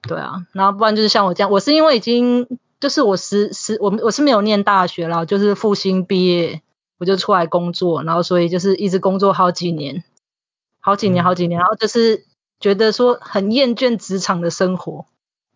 [0.03, 2.49] 对啊，然后不然就是像我这样，我是因为已经
[2.81, 6.63] 就是我十十我我是没有念大学了，就是复兴毕业
[6.99, 10.03] 我就出来工作，然后所以就是一直工作好几年，
[10.81, 12.25] 好几年好几年，然后就是
[12.59, 15.07] 觉得说很厌倦职场的生活。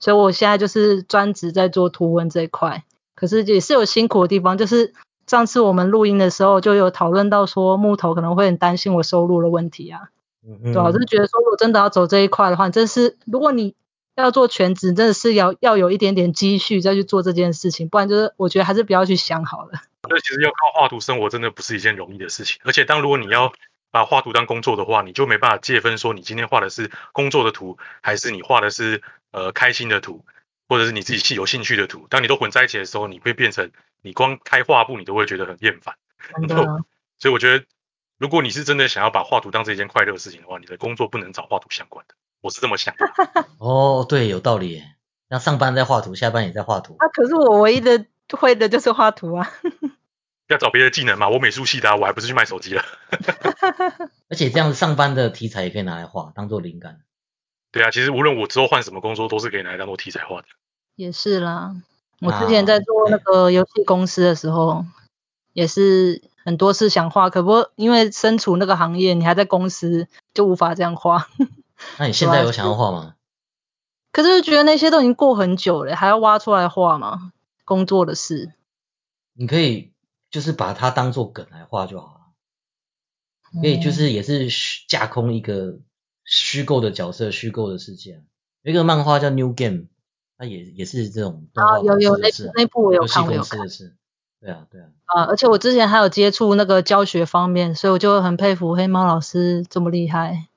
[0.00, 4.58] 所以我现在就是专职在做图文这一块，可是也是有辛苦的地方。
[4.58, 4.92] 就是
[5.26, 10.10] 上次我们录音的时候就有讨论到说木头可能会很担心我收入的问题啊，
[10.46, 13.74] 嗯对啊，我是觉得说如果真的要走这一块的话，真是如果你
[14.16, 19.70] 要做全职，真的是要要有一点点积蓄再去做这件事情，不然就是我觉得还是不要去想好了。
[20.10, 23.54] 那其实要靠画图生活真的不是一件容易的事情，而且当如果你要
[23.94, 29.00] 把画图当工作的话，你就没办法界分说你今天画的是工作的图，还是你画的是。
[29.34, 30.24] 呃，开心的图，
[30.68, 35.96] 或者是你自己兴有兴趣的图，当你都混在一起的时候，你会变成你光开画布，你都会觉得很厌烦。
[37.18, 37.64] 所以我觉得，
[38.16, 42.14] 如果你是真的想要把画图当这一件快乐的事情的话，你的工作不能找画图相关的。
[42.42, 43.12] 我是这么想的。
[43.58, 44.84] 哦，对，有道理。
[45.28, 46.94] 那上班在画图，下班也在画图。
[47.00, 48.06] 啊，可是我唯一的
[48.38, 49.50] 会的就是画图啊。
[50.48, 51.28] 要找别的技能嘛？
[51.28, 52.82] 我美术系的，我还不是去卖手机了。
[54.28, 57.00] 而且这样上班的题材也可以拿来画，当做灵感。
[57.72, 60.46] 对啊，其实无论我之后换什么工作，都是可以拿来当做题材画的。
[60.96, 61.74] 也是啦，
[62.20, 64.84] 我之前在做那个游戏公司的时候，
[65.52, 71.28] 也是很多次想画，可不因为身处那个行业，你还在公司，就无法这样画。
[71.98, 73.14] 那你现在有想要画吗？
[74.12, 77.32] 可是觉得那些都已经过很久了，还要挖出来画吗？
[77.64, 78.52] 工作的事。
[79.32, 79.90] 你可以
[80.34, 84.48] 就是把它当做梗来画就好了，可以就是也是
[84.88, 85.78] 架空一个。
[86.26, 88.22] 虚构的角色，虚构的世界。
[88.62, 89.76] 有一个漫画叫《New Game》，
[90.38, 93.34] 它也也是这种动画有有那那部我有看过。
[94.40, 94.88] 对啊对啊。
[95.04, 100.48] 啊，而且我之前还有接触那个教学方面，所以我就很佩服黑猫老师这么厉害。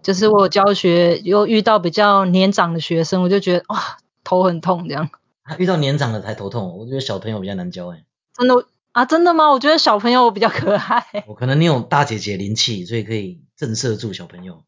[0.00, 5.10] 就是我教学又遇到比较年长的学生，我就觉得哇头很痛这样。
[5.58, 8.04] 遇到年长的才头痛，我觉得小朋友比较难教哎。
[8.32, 8.64] 真的
[8.94, 9.04] 啊？
[9.04, 9.50] 真的吗？
[9.50, 11.24] 我觉得小朋友比较可爱。
[11.26, 14.64] 我可能你有大姐姐灵气，所以可以震慑住小朋友。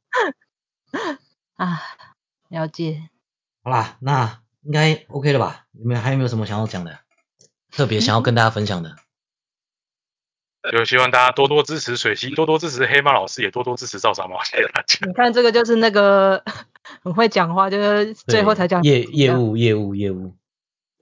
[1.56, 1.80] 啊，
[2.50, 3.08] 了解。
[3.62, 5.66] 好啦，那应该 OK 了吧？
[5.72, 6.98] 你们还有没有什么想要讲的？
[7.70, 8.96] 特别想要跟大家分享的？
[10.72, 14.42] 就希望大家多多支持水溪，多多支持黑猫老师，也多多支持赵三毛。
[14.42, 15.06] 谢谢大家。
[15.06, 16.42] 你看这个就是那个
[17.04, 20.34] 很会讲话，就是最后才讲业业务业务业务。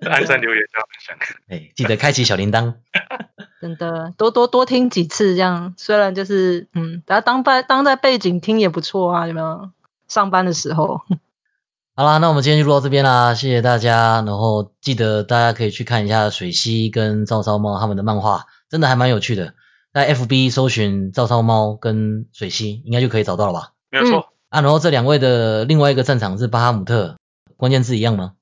[0.08, 1.36] 按赞留言加分享。
[1.48, 2.74] 哎，记得开启小铃铛。
[3.60, 9.70] 真的，多多多听几次，这样虽然就是嗯，大家当背当在背景听也不错啊，有没有？
[10.06, 11.00] 上班的时候。
[11.96, 14.20] 好啦，那我们今天就录到这边啦，谢谢大家。
[14.26, 19.54] 然后记得大家可以去看一下水溪跟赵烧猫他们的漫画，真的还蛮有趣的。
[19.92, 23.70] 在 FB 搜寻赵烧猫跟水溪，应该就可以找到了吧？
[23.90, 24.32] 没有错。
[24.48, 27.16] 啊，然后这两位的另外一个战场是巴哈姆特，
[27.56, 28.32] 关键字一样吗？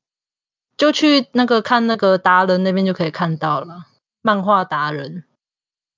[0.82, 3.84] 就去那个看那个达人那边就可以看到了。
[4.20, 5.22] 漫画达人，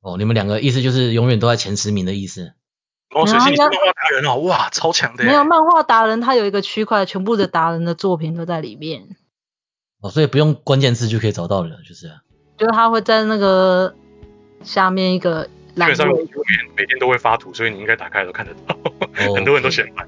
[0.02, 2.52] 哦，你们两个意思就是永远都在前十名的意思。
[3.14, 5.24] 哦，水星你是漫画达人哦，哇，超强的。
[5.24, 9.16] 没有漫画达人，他有一个区块，全部的达人的作品都在里面。
[10.02, 12.12] 哦，所以不用关键字就可以找到了，就是。
[12.58, 13.94] 就是他会在那个
[14.62, 15.44] 下面一个。
[15.44, 16.26] 基本上永远
[16.76, 18.76] 每天都会发图，所以你应该打开都看得到。
[19.34, 20.06] 很多人都喜欢。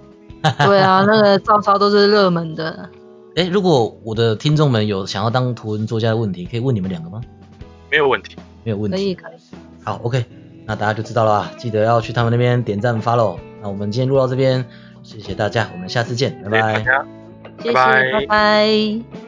[0.69, 2.91] 对啊，那个照抄都是热门的。
[3.37, 7.21] 哎，如果我的听众们有想要当图文作家的问题，可以问你们两个吗？
[7.91, 8.35] 没有问题，
[8.65, 9.39] 没有问题，可以可以。
[9.85, 10.25] 好，OK，
[10.65, 13.39] 那大家就知道了啊，记得要去他们那边点赞 follow。
[13.61, 14.65] 那我们今天录到这边，
[15.03, 16.85] 谢谢大家，我们下次见，拜拜。
[17.63, 19.26] 谢谢，拜拜。